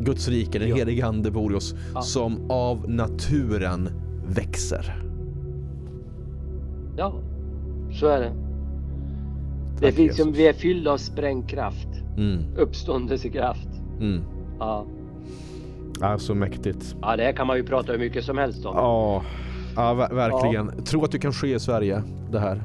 Guds 0.00 0.28
rike, 0.28 0.58
den 0.58 0.68
Ja. 0.68 0.76
helige 0.76 1.06
Ande 1.06 1.30
bor 1.30 1.52
i 1.52 1.56
oss, 1.56 1.74
Ja. 1.94 2.00
som 2.02 2.50
av 2.50 2.90
naturen 2.90 3.88
växer. 4.26 5.02
Ja, 6.96 7.14
så 8.00 8.06
är 8.06 8.20
det. 8.20 8.32
Det 9.80 9.92
finns 9.92 10.16
som 10.16 10.32
vi 10.32 10.46
är 10.46 10.52
fyllda 10.52 10.90
av 10.92 10.96
sprängkraft, 10.96 11.88
Mm, 12.16 12.38
uppståndelsekraft. 12.56 13.68
mm. 14.00 14.20
Ja. 14.58 14.86
Ja, 16.00 16.18
så 16.18 16.34
mäktigt. 16.34 16.96
ja, 17.02 17.16
det 17.16 17.22
här 17.22 17.32
kan 17.32 17.46
man 17.46 17.56
ju 17.56 17.62
prata 17.62 17.92
hur 17.92 17.98
mycket 17.98 18.24
som 18.24 18.38
helst 18.38 18.66
om. 18.66 18.76
Ja, 18.76 19.22
ja 19.76 19.94
ver- 19.94 20.14
verkligen. 20.14 20.84
Tror 20.84 21.04
att 21.04 21.12
det 21.12 21.18
kan 21.18 21.32
ske 21.32 21.54
i 21.54 21.58
Sverige, 21.60 22.02
det 22.32 22.38
här. 22.38 22.62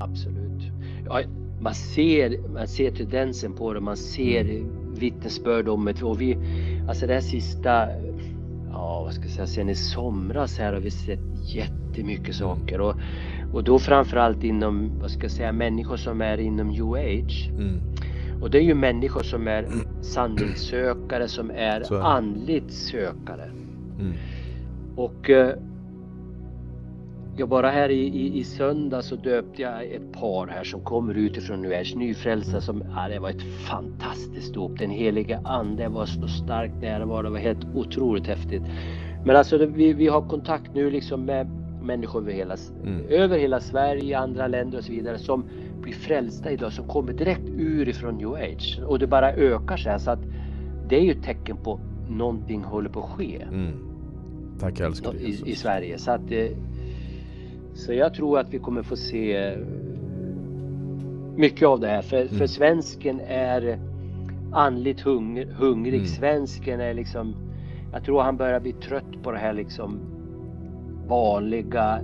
Absolut. 0.00 0.62
Ja, 1.06 1.20
man, 1.60 1.74
ser, 1.74 2.48
man 2.54 2.68
ser 2.68 2.90
tendensen 2.90 3.52
på 3.52 3.72
det, 3.74 3.80
man 3.80 3.96
ser 3.96 4.40
Mm. 4.44 4.70
Vittnesbörd 5.00 5.68
om 5.68 5.84
det. 5.84 6.02
Och 6.02 6.20
vi, 6.20 6.38
alltså 6.88 7.06
det 7.06 7.14
här 7.14 7.20
sista, 7.20 7.86
ja 8.72 9.02
vad 9.04 9.14
ska 9.14 9.22
jag 9.22 9.32
säga, 9.32 9.46
sen 9.46 9.68
i 9.68 9.74
somras 9.74 10.58
här 10.58 10.72
har 10.72 10.80
vi 10.80 10.90
sett 10.90 11.20
jättemycket 11.42 12.34
saker. 12.34 12.80
Och, 12.80 12.94
och 13.52 13.64
då 13.64 13.78
framförallt 13.78 14.44
inom, 14.44 14.98
vad 15.00 15.10
ska 15.10 15.22
jag 15.22 15.30
säga, 15.30 15.52
människor 15.52 15.96
som 15.96 16.20
är 16.20 16.38
inom 16.38 16.68
new 16.68 16.92
age. 16.92 17.50
Mm. 17.52 17.80
Och 18.42 18.50
det 18.50 18.58
är 18.58 18.62
ju 18.62 18.74
människor 18.74 19.22
som 19.22 19.48
är 19.48 19.66
sanningssökare, 20.00 21.28
som 21.28 21.50
är 21.50 22.02
andligt 22.02 22.72
sökare. 22.72 23.50
Mm. 24.00 24.12
Och 24.96 25.30
jag 27.36 27.48
bara 27.48 27.70
här 27.70 27.88
i, 27.88 28.00
i, 28.06 28.38
i 28.38 28.44
söndag 28.44 29.02
så 29.02 29.16
döpte 29.16 29.62
jag 29.62 29.84
ett 29.84 30.12
par 30.12 30.46
här 30.46 30.64
som 30.64 30.80
kommer 30.80 31.14
utifrån 31.14 31.62
nu 31.62 31.74
är 31.74 31.96
nyfrälsta 31.96 32.60
som, 32.60 32.82
ja, 32.96 33.08
det 33.08 33.18
var 33.18 33.30
ett 33.30 33.42
fantastiskt 33.68 34.54
dop. 34.54 34.78
Den 34.78 34.90
helige 34.90 35.40
ande 35.44 35.88
var 35.88 36.06
så 36.06 36.28
starkt 36.28 36.74
närvarande, 36.80 37.28
det 37.28 37.32
var 37.32 37.38
helt 37.38 37.66
otroligt 37.74 38.26
häftigt. 38.26 38.62
Men 39.24 39.36
alltså 39.36 39.66
vi, 39.66 39.92
vi 39.92 40.06
har 40.06 40.28
kontakt 40.28 40.74
nu 40.74 40.90
liksom 40.90 41.24
med 41.24 41.46
människor 41.82 42.20
över 42.20 42.32
hela, 42.32 42.56
Mm. 42.84 43.06
över 43.08 43.38
hela 43.38 43.60
Sverige, 43.60 44.18
andra 44.18 44.46
länder 44.46 44.78
och 44.78 44.84
så 44.84 44.92
vidare 44.92 45.18
som 45.18 45.44
blir 45.82 45.92
frälsta 45.92 46.50
idag, 46.50 46.72
som 46.72 46.88
kommer 46.88 47.12
direkt 47.12 47.48
ur 47.48 47.88
ifrån 47.88 48.14
new 48.16 48.34
age. 48.34 48.80
Och 48.86 48.98
det 48.98 49.06
bara 49.06 49.32
ökar 49.32 49.76
så 49.76 49.90
här 49.90 49.98
så 49.98 50.10
att 50.10 50.20
det 50.88 50.96
är 50.96 51.00
ju 51.00 51.10
ett 51.12 51.22
tecken 51.22 51.56
på 51.56 51.80
någonting 52.08 52.62
håller 52.62 52.88
på 52.90 53.00
att 53.00 53.10
ske 53.10 53.42
Mm. 53.52 53.72
Tack 54.60 54.80
älskade 54.80 55.18
i, 55.18 55.26
Jesus. 55.30 55.48
i 55.48 55.54
Sverige. 55.54 55.98
Så, 55.98 56.10
att, 56.10 56.30
eh, 56.30 56.46
så 57.80 57.92
jag 57.92 58.14
tror 58.14 58.38
att 58.38 58.54
vi 58.54 58.58
kommer 58.58 58.82
få 58.82 58.96
se 58.96 59.36
eh, 59.36 59.58
mycket 61.36 61.68
av 61.68 61.80
det 61.80 61.86
här. 61.88 62.02
För, 62.02 62.16
Mm. 62.16 62.28
för 62.28 62.46
svensken 62.46 63.20
är 63.20 63.78
andligt 64.52 65.00
hungr, 65.00 65.44
hungrig. 65.58 65.94
Mm. 65.94 66.06
Svensken 66.06 66.80
är 66.80 66.94
liksom, 66.94 67.34
jag 67.92 68.04
tror 68.04 68.22
han 68.22 68.36
börjar 68.36 68.60
bli 68.60 68.72
trött 68.72 69.22
på 69.22 69.32
det 69.32 69.38
här 69.38 69.52
liksom 69.52 69.98
vanliga, 71.08 72.00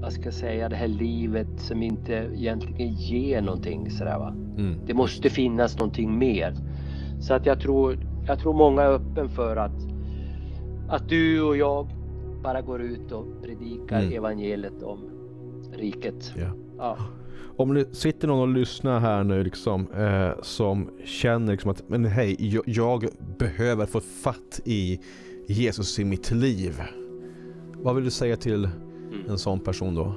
vad 0.00 0.12
ska 0.12 0.24
jag 0.24 0.34
säga, 0.34 0.68
det 0.68 0.76
här 0.76 0.88
livet 0.88 1.48
som 1.56 1.82
inte 1.82 2.12
egentligen 2.34 2.92
ger 2.92 3.42
någonting 3.42 3.90
sådär 3.90 4.18
va. 4.18 4.34
Mm. 4.58 4.74
Det 4.86 4.94
måste 4.94 5.30
finnas 5.30 5.78
någonting 5.78 6.18
mer. 6.18 6.54
Så 7.20 7.34
att 7.34 7.46
jag 7.46 7.60
tror, 7.60 7.98
jag 8.26 8.38
tror 8.38 8.52
många 8.54 8.82
är 8.82 8.90
öppen 8.92 9.28
för 9.28 9.56
att, 9.56 9.86
att 10.88 11.08
du 11.08 11.42
och 11.42 11.56
jag 11.56 11.86
bara 12.42 12.60
går 12.62 12.82
ut 12.82 13.12
och 13.12 13.24
predikar 13.42 14.00
Mm. 14.02 14.12
evangeliet 14.16 14.82
om 14.82 14.98
riket. 15.72 16.32
Ja. 16.38 16.50
Ja. 16.78 16.96
Om 17.56 17.74
det 17.74 17.96
sitter 17.96 18.28
någon 18.28 18.48
och 18.48 18.54
lyssnar 18.54 19.00
här 19.00 19.24
nu 19.24 19.44
liksom, 19.44 19.92
eh, 19.92 20.42
som 20.42 20.90
känner 21.04 21.52
liksom 21.52 21.70
att 21.70 21.88
men 21.88 22.04
hej, 22.04 22.36
jag, 22.38 22.62
jag 22.66 23.08
behöver 23.38 23.86
få 23.86 24.00
fatt 24.00 24.60
i 24.64 25.00
Jesus 25.48 25.98
i 25.98 26.04
mitt 26.04 26.30
liv. 26.30 26.82
Vad 27.72 27.94
vill 27.94 28.04
du 28.04 28.10
säga 28.10 28.36
till 28.36 28.68
Mm. 29.12 29.30
en 29.30 29.38
sån 29.38 29.60
person 29.60 29.94
då? 29.94 30.14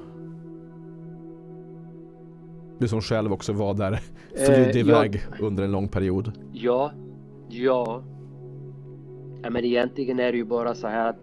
Du 2.80 2.88
som 2.88 3.02
själv 3.02 3.34
också 3.34 3.54
var 3.54 3.74
där, 3.74 4.00
flydde 4.36 4.70
Eh, 4.70 4.78
iväg 4.78 5.22
under 5.40 5.64
en 5.64 5.72
lång 5.72 5.88
period. 5.88 6.32
Ja, 6.54 6.92
ja. 7.50 8.04
ja. 9.42 9.50
Men 9.50 9.66
egentligen 9.66 10.20
är 10.20 10.32
det 10.32 10.38
ju 10.38 10.46
bara 10.46 10.76
så 10.76 10.88
här 10.88 11.10
att 11.10 11.20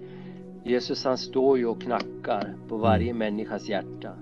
Jesus 0.65 1.05
han 1.05 1.19
står 1.19 1.59
ju 1.59 1.67
och 1.67 1.83
knackar 1.83 2.55
på 2.69 2.77
varje 2.77 3.15
människas 3.15 3.69
hjärta. 3.69 4.13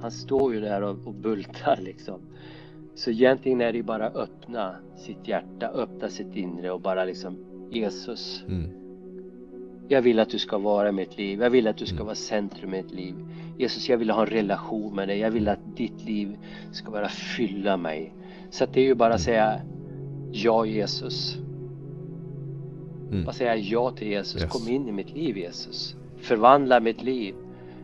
Han 0.00 0.10
står 0.10 0.54
ju 0.54 0.60
där 0.60 0.82
och, 0.82 0.96
och 1.06 1.14
bultar 1.14 1.76
liksom. 1.82 2.20
Så 2.94 3.10
egentligen 3.10 3.60
är 3.60 3.72
det 3.72 3.82
bara 3.82 4.06
att 4.06 4.16
öppna 4.16 4.74
sitt 4.96 5.28
hjärta, 5.28 5.66
öppna 5.68 6.08
sitt 6.08 6.36
inre 6.36 6.70
och 6.70 6.80
bara 6.80 7.04
liksom 7.04 7.36
Jesus, 7.70 8.44
Mm. 8.48 8.70
jag 9.88 10.02
vill 10.02 10.18
att 10.20 10.30
du 10.30 10.38
ska 10.38 10.58
vara 10.58 10.88
i 10.88 10.92
mitt 10.92 11.18
liv. 11.18 11.40
Jag 11.42 11.50
vill 11.50 11.66
att 11.68 11.76
du 11.76 11.86
ska 11.86 11.94
Mm. 11.96 12.06
vara 12.06 12.14
centrum 12.14 12.74
i 12.74 12.82
mitt 12.82 12.92
liv. 12.92 13.14
Jesus, 13.58 13.88
jag 13.88 13.98
vill 13.98 14.10
ha 14.10 14.20
en 14.20 14.26
relation 14.26 14.94
med 14.94 15.08
dig. 15.08 15.18
Jag 15.18 15.30
vill 15.30 15.48
att 15.48 15.76
ditt 15.76 16.04
liv 16.04 16.36
ska 16.72 16.90
bara 16.90 17.08
fylla 17.08 17.76
mig. 17.76 18.14
Så 18.50 18.66
det 18.72 18.80
är 18.80 18.84
ju 18.84 18.94
bara 18.94 19.14
att 19.14 19.20
säga 19.20 19.60
Ja 20.32 20.66
Jesus. 20.66 21.38
Mm. 23.10 23.24
Bara 23.24 23.32
säga 23.32 23.56
ja 23.56 23.90
till 23.90 24.08
Jesus. 24.08 24.42
Yes. 24.42 24.50
Kom 24.52 24.68
in 24.68 24.88
i 24.88 24.92
mitt 24.92 25.10
liv 25.16 25.36
Jesus. 25.38 25.96
Förvandla 26.20 26.80
mitt 26.80 27.02
liv. 27.02 27.34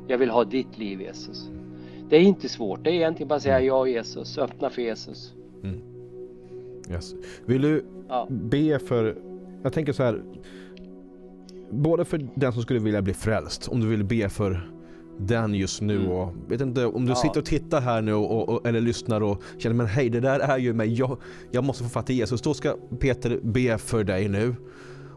Jag 0.08 0.18
vill 0.18 0.30
ha 0.30 0.44
ditt 0.44 0.78
liv 0.78 1.00
Jesus. 1.00 1.48
Det 2.10 2.16
är 2.16 2.20
inte 2.20 2.48
svårt. 2.48 2.84
Det 2.84 2.90
är 2.90 2.94
egentligen 2.94 3.28
bara 3.28 3.40
säga 3.40 3.60
ja 3.60 3.86
Jesus. 3.86 4.38
Öppna 4.38 4.70
för 4.70 4.82
Jesus. 4.82 5.34
Yes. 6.90 7.14
Vill 7.46 7.62
du 7.62 7.84
Ja. 8.08 8.26
be 8.30 8.78
för, 8.78 9.16
jag 9.62 9.72
tänker 9.72 9.92
så 9.92 10.02
här, 10.02 10.22
både 11.70 12.04
för 12.04 12.28
den 12.34 12.52
som 12.52 12.62
skulle 12.62 12.80
vilja 12.80 13.02
bli 13.02 13.14
frälst, 13.14 13.68
om 13.68 13.80
du 13.80 13.86
vill 13.86 14.04
be 14.04 14.28
för 14.28 14.70
den 15.18 15.54
just 15.54 15.80
nu 15.82 15.96
Mm. 15.96 16.10
och 16.10 16.32
vet 16.48 16.60
inte 16.60 16.86
om 16.86 17.04
du 17.06 17.10
Ja. 17.12 17.16
sitter 17.16 17.40
och 17.40 17.46
tittar 17.46 17.80
här 17.80 18.02
nu 18.02 18.14
och, 18.14 18.48
och, 18.48 18.66
eller 18.66 18.80
lyssnar 18.80 19.20
och 19.20 19.42
känner 19.58 19.76
men 19.76 19.86
hej 19.86 20.08
det 20.10 20.20
där 20.20 20.40
är 20.40 20.58
ju 20.58 20.72
mig, 20.72 20.94
jag, 20.94 21.16
jag 21.50 21.64
måste 21.64 21.84
få 21.84 21.90
fatta 21.90 22.12
Jesus. 22.12 22.42
Då 22.42 22.54
ska 22.54 22.76
Peter 23.00 23.40
be 23.42 23.78
för 23.78 24.04
dig 24.04 24.28
nu. 24.28 24.54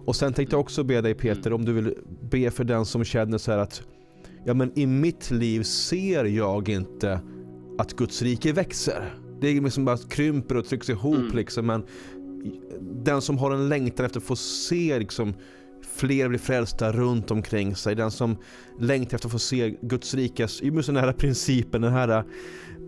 Och 0.08 0.16
sen 0.16 0.34
tänkte 0.34 0.53
jag 0.55 0.62
också 0.62 0.84
be 0.84 1.01
dig 1.01 1.14
Peter 1.14 1.53
om 1.53 1.66
du 1.66 1.74
vill 1.74 1.93
be 2.30 2.51
för 2.51 2.64
den 2.64 2.86
som 2.86 3.03
känner 3.03 3.38
så 3.38 3.51
här 3.51 3.58
att 3.58 3.82
ja 4.45 4.53
men 4.53 4.80
i 4.80 4.86
mitt 4.86 5.32
liv 5.32 5.64
ser 5.64 6.26
jag 6.26 6.70
inte 6.70 7.20
att 7.78 7.93
Guds 7.93 8.22
rike 8.22 8.53
växer. 8.53 9.14
Det 9.41 9.47
är 9.47 9.62
liksom 9.62 9.86
bara 9.86 9.97
krymper 9.97 10.58
och 10.58 10.66
trycks 10.66 10.89
ihop 10.89 11.16
Mm. 11.16 11.36
liksom 11.36 11.66
men 11.66 11.84
den 13.03 13.22
som 13.22 13.38
har 13.38 13.51
en 13.51 13.70
längtan 13.70 14.05
efter 14.05 14.20
att 14.20 14.26
få 14.26 14.36
se 14.36 14.99
liksom 14.99 15.34
fler 15.82 16.30
bli 16.30 16.38
frälsta 16.38 16.91
runt 16.91 17.32
omkring 17.32 17.76
sig. 17.76 17.95
Den 17.95 18.12
som 18.12 18.38
längtar 18.80 19.16
efter 19.16 19.28
att 19.28 19.32
få 19.32 19.39
se 19.39 19.76
Guds 19.82 20.14
rikes, 20.14 20.62
just 20.62 20.88
den 20.88 20.95
här 20.95 21.14
principen, 21.14 21.82
den 21.82 21.93
här 21.93 22.24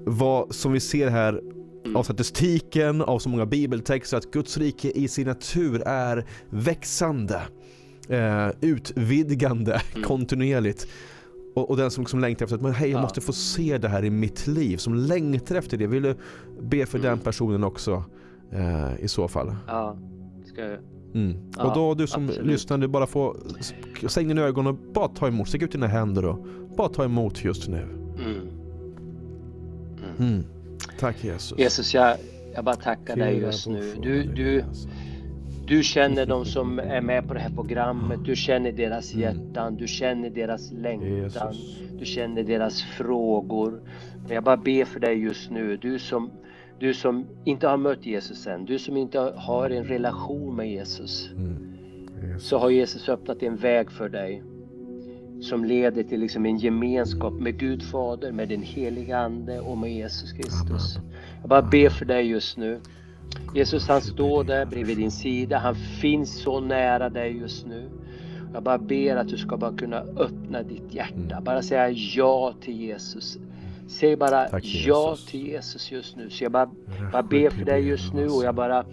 vad 0.06 0.56
som 0.56 0.72
vi 0.72 0.80
ser 0.80 1.10
här 1.10 1.42
Mm. 1.86 1.96
av 1.96 2.04
statistiken, 2.04 3.02
av 3.02 3.20
så 3.20 3.30
många 3.30 3.46
bibeltexter 3.46 4.18
att 4.18 4.32
Guds 4.32 4.58
rike 4.58 4.92
i 4.92 5.08
sin 5.08 5.28
natur 5.28 5.82
är 5.86 6.26
växande, 6.50 7.42
eh, 8.10 8.48
utvidgande 8.62 9.82
Mm. 9.96 10.08
kontinuerligt. 10.08 10.88
Och, 11.56 11.70
och 11.70 11.78
den 11.78 11.92
som 11.92 12.02
liksom 12.02 12.20
längtar 12.20 12.46
efter 12.46 12.56
att 12.56 12.62
men 12.62 12.72
hej, 12.74 12.90
jag 12.90 12.98
Ja. 12.98 13.02
måste 13.02 13.22
få 13.22 13.34
se 13.34 13.78
det 13.78 13.88
här 13.90 14.06
i 14.06 14.10
mitt 14.10 14.48
liv, 14.48 14.78
som 14.78 14.94
längtar 14.96 15.56
efter 15.56 15.78
det. 15.78 15.88
Vill 15.88 16.04
du 16.04 16.16
be 16.62 16.86
för 16.86 16.98
Mm. 17.00 17.10
den 17.10 17.20
personen 17.20 17.64
också 17.64 18.04
eh, 18.52 19.00
i 19.00 19.08
så 19.08 19.28
fall? 19.28 19.56
Ja, 19.68 19.98
ska 20.46 20.62
jag. 20.62 20.80
Mm. 21.14 21.38
Ja, 21.58 21.64
och 21.70 21.76
då 21.76 21.94
du 21.94 22.08
som 22.08 22.26
absolut. 22.30 22.48
lyssnar, 22.48 22.78
du 22.78 22.88
bara 22.88 23.08
får 23.08 23.38
s- 23.60 23.74
stäng 24.08 24.28
dina 24.28 24.42
ögon 24.42 24.68
och 24.68 24.76
bara 24.94 25.08
ta 25.08 25.28
emot. 25.28 25.48
Sträck 25.48 25.62
ut 25.62 25.72
dina 25.72 25.88
händer 25.88 26.26
och 26.26 26.48
bara 26.78 26.90
ta 26.90 27.04
emot 27.04 27.44
just 27.44 27.68
nu. 27.68 27.82
Mm. 28.26 28.48
Mm. 30.20 30.44
Tack 31.00 31.24
Jesus. 31.24 31.60
Jesus, 31.60 31.94
jag, 31.94 32.18
jag 32.56 32.66
bara 32.66 32.76
tackar 32.76 33.16
dig 33.16 33.38
just 33.38 33.68
nu. 33.68 33.94
Du, 34.02 34.24
du, 34.24 34.64
du 35.68 35.84
känner 35.84 36.26
de 36.26 36.46
som 36.46 36.80
är 36.80 37.02
med 37.02 37.28
på 37.28 37.34
det 37.34 37.40
här 37.40 37.50
programmet. 37.50 38.20
Du 38.26 38.36
känner 38.36 38.72
deras 38.72 39.14
Mm. 39.14 39.22
hjärtan. 39.22 39.76
Du 39.76 39.88
känner 39.88 40.30
deras 40.30 40.72
längtan. 40.72 41.54
Du 42.00 42.06
känner 42.06 42.44
deras 42.44 42.84
frågor. 42.84 43.82
Men 44.26 44.36
jag 44.36 44.44
bara 44.44 44.58
ber 44.58 44.86
för 44.86 45.00
dig 45.00 45.18
just 45.18 45.52
nu. 45.52 45.78
Du 45.78 46.00
som, 46.00 46.32
du 46.80 46.94
som 46.94 47.26
inte 47.46 47.68
har 47.68 47.78
mött 47.78 48.06
Jesus 48.06 48.48
än. 48.48 48.66
Du 48.66 48.80
som 48.80 48.98
inte 48.98 49.20
har 49.36 49.70
en 49.70 49.84
relation 49.84 50.56
med 50.56 50.70
Jesus. 50.72 51.30
Mm. 51.32 51.78
Jesus. 52.24 52.44
Så 52.50 52.58
har 52.58 52.70
Jesus 52.70 53.10
öppnat 53.10 53.44
en 53.44 53.56
väg 53.56 53.92
för 53.92 54.10
dig. 54.10 54.44
Som 55.42 55.66
leder 55.66 56.04
till 56.04 56.20
liksom 56.20 56.46
en 56.46 56.58
gemenskap 56.58 57.34
med 57.34 57.60
Gud 57.60 57.84
Fader, 57.84 58.32
med 58.32 58.50
den 58.50 58.62
heliga 58.62 59.18
Ande 59.18 59.60
och 59.60 59.78
med 59.78 59.94
Jesus 59.94 60.32
Kristus. 60.32 61.00
Jag 61.42 61.50
bara 61.50 61.62
ber 61.62 61.90
för 61.90 62.06
dig 62.06 62.28
just 62.28 62.58
nu. 62.58 62.80
Jesus 63.56 63.88
han 63.88 64.02
står 64.02 64.44
där 64.44 64.66
bredvid 64.66 64.98
din 64.98 65.12
sida. 65.12 65.58
Han 65.58 65.76
finns 65.76 66.42
så 66.42 66.60
nära 66.60 67.10
dig 67.10 67.38
just 67.38 67.66
nu. 67.66 67.90
Jag 68.54 68.64
bara 68.64 68.78
ber 68.78 69.16
att 69.16 69.28
du 69.28 69.38
ska 69.38 69.58
bara 69.58 69.78
kunna 69.78 69.98
öppna 69.98 70.64
ditt 70.64 70.94
hjärta. 70.94 71.14
Mm. 71.36 71.44
Bara 71.44 71.62
säga 71.62 71.90
ja 71.90 72.54
till 72.62 72.82
Jesus. 72.82 73.38
Säg 73.88 74.16
bara 74.16 74.50
Tack, 74.50 74.66
ja 74.66 75.10
Jesus. 75.12 75.26
till 75.26 75.48
Jesus 75.48 75.92
just 75.92 76.16
nu. 76.16 76.30
Så 76.30 76.44
jag 76.44 76.52
bara, 76.52 76.70
bara 77.12 77.24
ber 77.24 77.50
för 77.50 77.66
dig 77.66 77.88
just 77.88 78.14
nu 78.14 78.28
och 78.28 78.44
jag 78.44 78.56
bara 78.56 78.86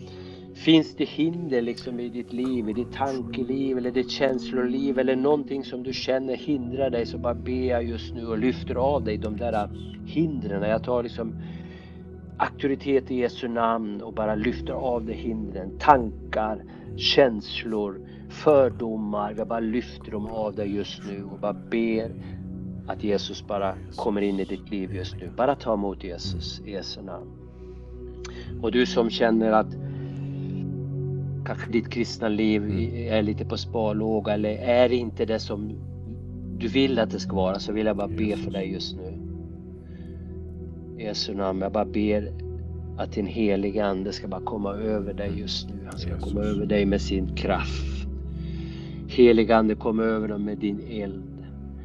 Finns 0.57 0.97
det 0.97 1.05
hinder 1.05 1.63
liksom 1.63 2.01
i 2.01 2.09
ditt 2.09 2.33
liv, 2.33 2.69
i 2.69 2.73
ditt 2.73 2.93
tankeliv 2.93 3.79
eller 3.79 3.91
ditt 3.91 4.11
känsloliv 4.11 4.99
eller 4.99 5.17
någonting 5.17 5.65
som 5.65 5.83
du 5.83 5.93
känner 5.93 6.37
hindrar 6.37 6.91
dig 6.91 7.07
så 7.07 7.19
bara 7.19 7.35
ber 7.35 7.71
jag 7.71 7.85
just 7.85 8.15
nu 8.15 8.27
och 8.27 8.39
lyfter 8.39 8.75
av 8.75 9.05
dig 9.05 9.17
de 9.17 9.37
där 9.37 9.71
hindren. 10.07 10.71
Jag 10.71 10.85
tar 10.85 11.03
liksom 11.03 11.35
auktoritet 12.39 13.11
i 13.11 13.15
Jesu 13.15 13.49
namn 13.49 14.03
och 14.03 14.15
bara 14.15 14.35
lyfter 14.35 14.73
av 14.73 15.05
dig 15.05 15.17
hindren. 15.17 15.79
Tankar, 15.79 16.65
känslor, 16.97 18.01
fördomar. 18.29 19.35
Jag 19.39 19.49
bara 19.49 19.61
lyfter 19.61 20.11
dem 20.11 20.27
av 20.27 20.55
dig 20.55 20.77
just 20.77 21.03
nu 21.07 21.25
och 21.25 21.39
bara 21.39 21.57
ber 21.71 22.11
att 22.87 23.05
Jesus 23.05 23.47
bara 23.47 23.75
kommer 23.97 24.21
in 24.21 24.41
i 24.41 24.45
ditt 24.45 24.71
liv 24.71 24.95
just 24.95 25.17
nu. 25.17 25.31
Bara 25.37 25.55
ta 25.55 25.75
emot 25.75 26.05
Jesus 26.05 26.61
i 26.61 26.71
Jesu 26.71 27.03
namn. 27.03 27.31
Och 28.63 28.73
du 28.73 28.87
som 28.87 29.11
känner 29.11 29.53
att 29.53 29.86
kanske 31.47 31.71
ditt 31.71 31.91
kristna 31.91 32.29
liv 32.29 32.63
är 32.95 33.23
lite 33.23 33.45
på 33.45 33.57
sparlåga 33.57 34.33
eller 34.33 34.51
är 34.51 34.93
inte 34.93 35.25
det 35.25 35.39
som 35.39 35.73
du 36.59 36.69
vill 36.69 36.99
att 36.99 37.11
det 37.11 37.21
ska 37.21 37.37
vara 37.37 37.59
så 37.59 37.73
vill 37.73 37.87
jag 37.87 37.97
bara 37.97 38.09
be 38.09 38.37
för 38.37 38.51
dig 38.51 38.73
just 38.73 38.97
nu. 38.97 39.19
I 40.99 41.05
Jesu 41.05 41.35
namn, 41.35 41.61
jag 41.61 41.73
bara 41.73 41.85
ber 41.85 42.33
att 42.99 43.13
din 43.13 43.27
heliga 43.27 43.87
Ande 43.87 44.13
ska 44.13 44.29
bara 44.29 44.41
komma 44.41 44.75
över 44.75 45.15
dig 45.15 45.39
just 45.39 45.69
nu. 45.69 45.87
Han 45.91 45.99
ska 45.99 46.19
komma 46.19 46.41
Jesus. 46.41 46.57
över 46.57 46.67
dig 46.67 46.87
med 46.87 47.01
sin 47.01 47.37
kraft. 47.37 48.07
Heliga 49.09 49.57
Ande, 49.57 49.75
kom 49.75 50.01
över 50.01 50.29
dem 50.29 50.45
med 50.45 50.59
din 50.59 50.81
eld. 50.91 51.23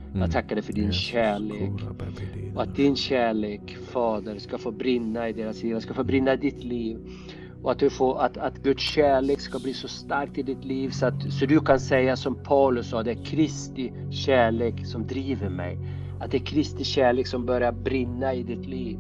Mm. 0.10 0.22
Jag 0.22 0.32
tackar 0.32 0.56
dig 0.56 0.64
för 0.64 0.74
din 0.74 0.92
kärlek. 0.92 1.72
Och 2.56 2.62
att 2.62 2.76
din 2.76 2.96
kärlek, 2.96 3.78
Fader, 3.92 4.38
ska 4.38 4.58
få 4.58 4.72
brinna 4.72 5.30
i 5.30 5.34
deras 5.34 5.64
liv, 5.64 5.80
ska 5.80 5.94
få 5.94 6.04
brinna 6.04 6.34
i 6.34 6.38
ditt 6.38 6.64
liv. 6.64 6.98
Och 7.64 7.72
att, 7.72 7.80
du 7.80 7.90
får, 7.90 8.22
att, 8.22 8.38
att 8.38 8.58
Guds 8.58 8.84
kärlek 8.84 9.40
ska 9.40 9.60
bli 9.60 9.74
så 9.74 9.88
stark 9.88 10.38
i 10.38 10.44
ditt 10.44 10.66
liv 10.66 10.90
så 10.90 11.06
att 11.06 11.34
så 11.34 11.46
du 11.46 11.60
kan 11.60 11.80
säga 11.80 12.16
som 12.16 12.36
Paulus 12.36 12.90
sa, 12.90 13.04
det 13.04 13.12
är 13.12 13.26
Kristi 13.26 13.94
kärlek 14.12 14.86
som 14.86 15.08
driver 15.08 15.50
mig. 15.50 15.78
Att 16.20 16.32
det 16.32 16.38
är 16.38 16.46
Kristi 16.46 16.84
kärlek 16.84 17.28
som 17.28 17.46
börjar 17.46 17.72
brinna 17.72 18.34
i 18.34 18.44
ditt 18.44 18.66
liv. 18.66 18.98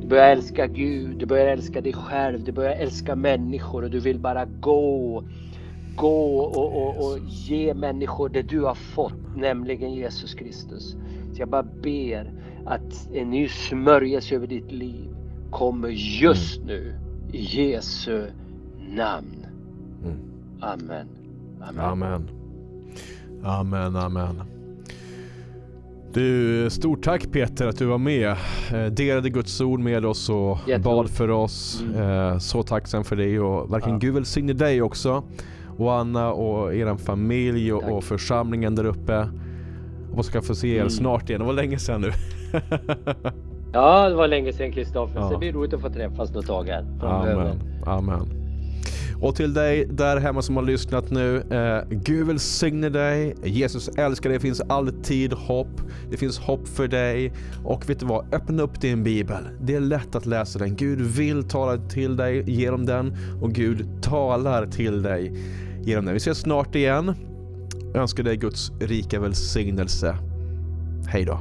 Du 0.00 0.06
börjar 0.06 0.30
älska 0.30 0.66
Gud, 0.66 1.18
du 1.18 1.26
börjar 1.26 1.46
älska 1.46 1.80
dig 1.80 1.92
själv, 1.92 2.44
du 2.44 2.52
börjar 2.52 2.72
älska 2.72 3.16
människor 3.16 3.84
och 3.84 3.90
du 3.90 4.00
vill 4.00 4.18
bara 4.18 4.44
gå 4.44 5.24
gå 5.96 6.38
och, 6.38 6.76
och, 6.76 7.06
och 7.06 7.18
ge 7.28 7.74
människor 7.74 8.28
det 8.28 8.42
du 8.42 8.60
har 8.60 8.74
fått, 8.74 9.36
nämligen 9.36 9.94
Jesus 9.94 10.34
Kristus. 10.34 10.96
Så 11.32 11.40
jag 11.40 11.48
bara 11.48 11.62
ber 11.62 12.32
att 12.66 13.08
en 13.12 13.30
ny 13.30 13.48
smörjelse 13.48 14.34
över 14.34 14.46
ditt 14.46 14.72
liv 14.72 15.08
kommer 15.50 15.88
just 16.20 16.64
nu 16.64 16.94
i 17.00 17.03
Jesu 17.36 18.26
namn. 18.96 19.46
Mm. 20.04 20.18
Amen. 20.60 21.06
Amen. 21.60 21.80
Amen. 21.80 22.28
Amen, 23.44 23.96
amen. 23.96 24.42
Du, 26.12 26.70
stort 26.70 27.02
tack 27.04 27.32
Peter 27.32 27.66
att 27.66 27.78
du 27.78 27.86
var 27.86 27.98
med. 27.98 28.30
Eh, 28.72 28.84
Delade 28.92 29.30
Guds 29.30 29.60
ord 29.60 29.80
med 29.80 30.04
oss 30.06 30.28
och 30.30 30.58
Jätteroligt. 30.58 30.84
bad 30.84 31.10
för 31.10 31.30
oss. 31.30 31.82
Eh, 31.96 32.38
Så 32.38 32.62
tacksam 32.62 33.04
för 33.04 33.16
det 33.16 33.38
och 33.40 33.72
verkligen 33.72 33.94
Ja. 33.96 34.00
Gud 34.00 34.14
välsigne 34.14 34.52
dig 34.52 34.82
också. 34.82 35.24
Och 35.76 35.94
Anna 35.94 36.32
och 36.32 36.74
er 36.74 36.96
familj 36.96 37.72
och, 37.72 37.82
och 37.96 38.04
församlingen 38.04 38.74
där 38.74 38.84
uppe. 38.84 39.28
Hoppas 40.10 40.26
ska 40.26 40.42
få 40.42 40.54
se 40.54 40.68
er 40.68 40.76
Mm. 40.76 40.90
snart 40.90 41.28
igen. 41.30 41.40
Det 41.40 41.46
var 41.46 41.52
länge 41.52 41.78
sedan 41.78 42.00
nu. 42.00 42.10
Ja, 43.74 44.08
det 44.08 44.14
var 44.14 44.28
länge 44.28 44.52
sedan 44.52 44.72
Kristoffer, 44.72 45.20
Ja. 45.20 45.26
så 45.26 45.32
det 45.32 45.38
blir 45.38 45.52
roligt 45.52 45.74
att 45.74 45.80
få 45.80 45.90
träffas 45.90 46.32
något 46.32 46.46
tag 46.46 46.64
här. 46.64 46.84
Amen. 47.02 47.58
Amen. 47.86 48.28
Och 49.20 49.36
till 49.36 49.54
dig 49.54 49.86
där 49.90 50.16
hemma 50.20 50.42
som 50.42 50.56
har 50.56 50.62
lyssnat 50.62 51.10
nu. 51.10 51.36
Eh, 51.50 51.84
Gud 51.90 52.26
välsigne 52.26 52.88
dig. 52.88 53.34
Jesus 53.44 53.88
älskar 53.88 54.30
dig. 54.30 54.38
Det 54.38 54.42
finns 54.42 54.60
alltid 54.60 55.32
hopp. 55.32 55.80
Det 56.10 56.16
finns 56.16 56.38
hopp 56.38 56.68
för 56.68 56.88
dig. 56.88 57.32
Och 57.64 57.90
vet 57.90 58.00
du 58.00 58.06
vad? 58.06 58.34
Öppna 58.34 58.62
upp 58.62 58.80
din 58.80 59.02
bibel. 59.02 59.48
Det 59.60 59.74
är 59.74 59.80
lätt 59.80 60.14
att 60.14 60.26
läsa 60.26 60.58
den. 60.58 60.76
Gud 60.76 61.00
vill 61.00 61.42
tala 61.42 61.76
till 61.76 62.16
dig 62.16 62.50
genom 62.50 62.86
den. 62.86 63.16
Och 63.42 63.52
Gud 63.52 63.86
talar 64.02 64.66
till 64.66 65.02
dig 65.02 65.32
genom 65.82 66.04
den. 66.04 66.14
Vi 66.14 66.18
ses 66.18 66.38
snart 66.38 66.74
igen. 66.74 67.14
Jag 67.92 68.02
önskar 68.02 68.22
dig 68.22 68.36
Guds 68.36 68.72
rika 68.80 69.20
välsignelse. 69.20 70.16
Hej 71.08 71.24
då. 71.24 71.38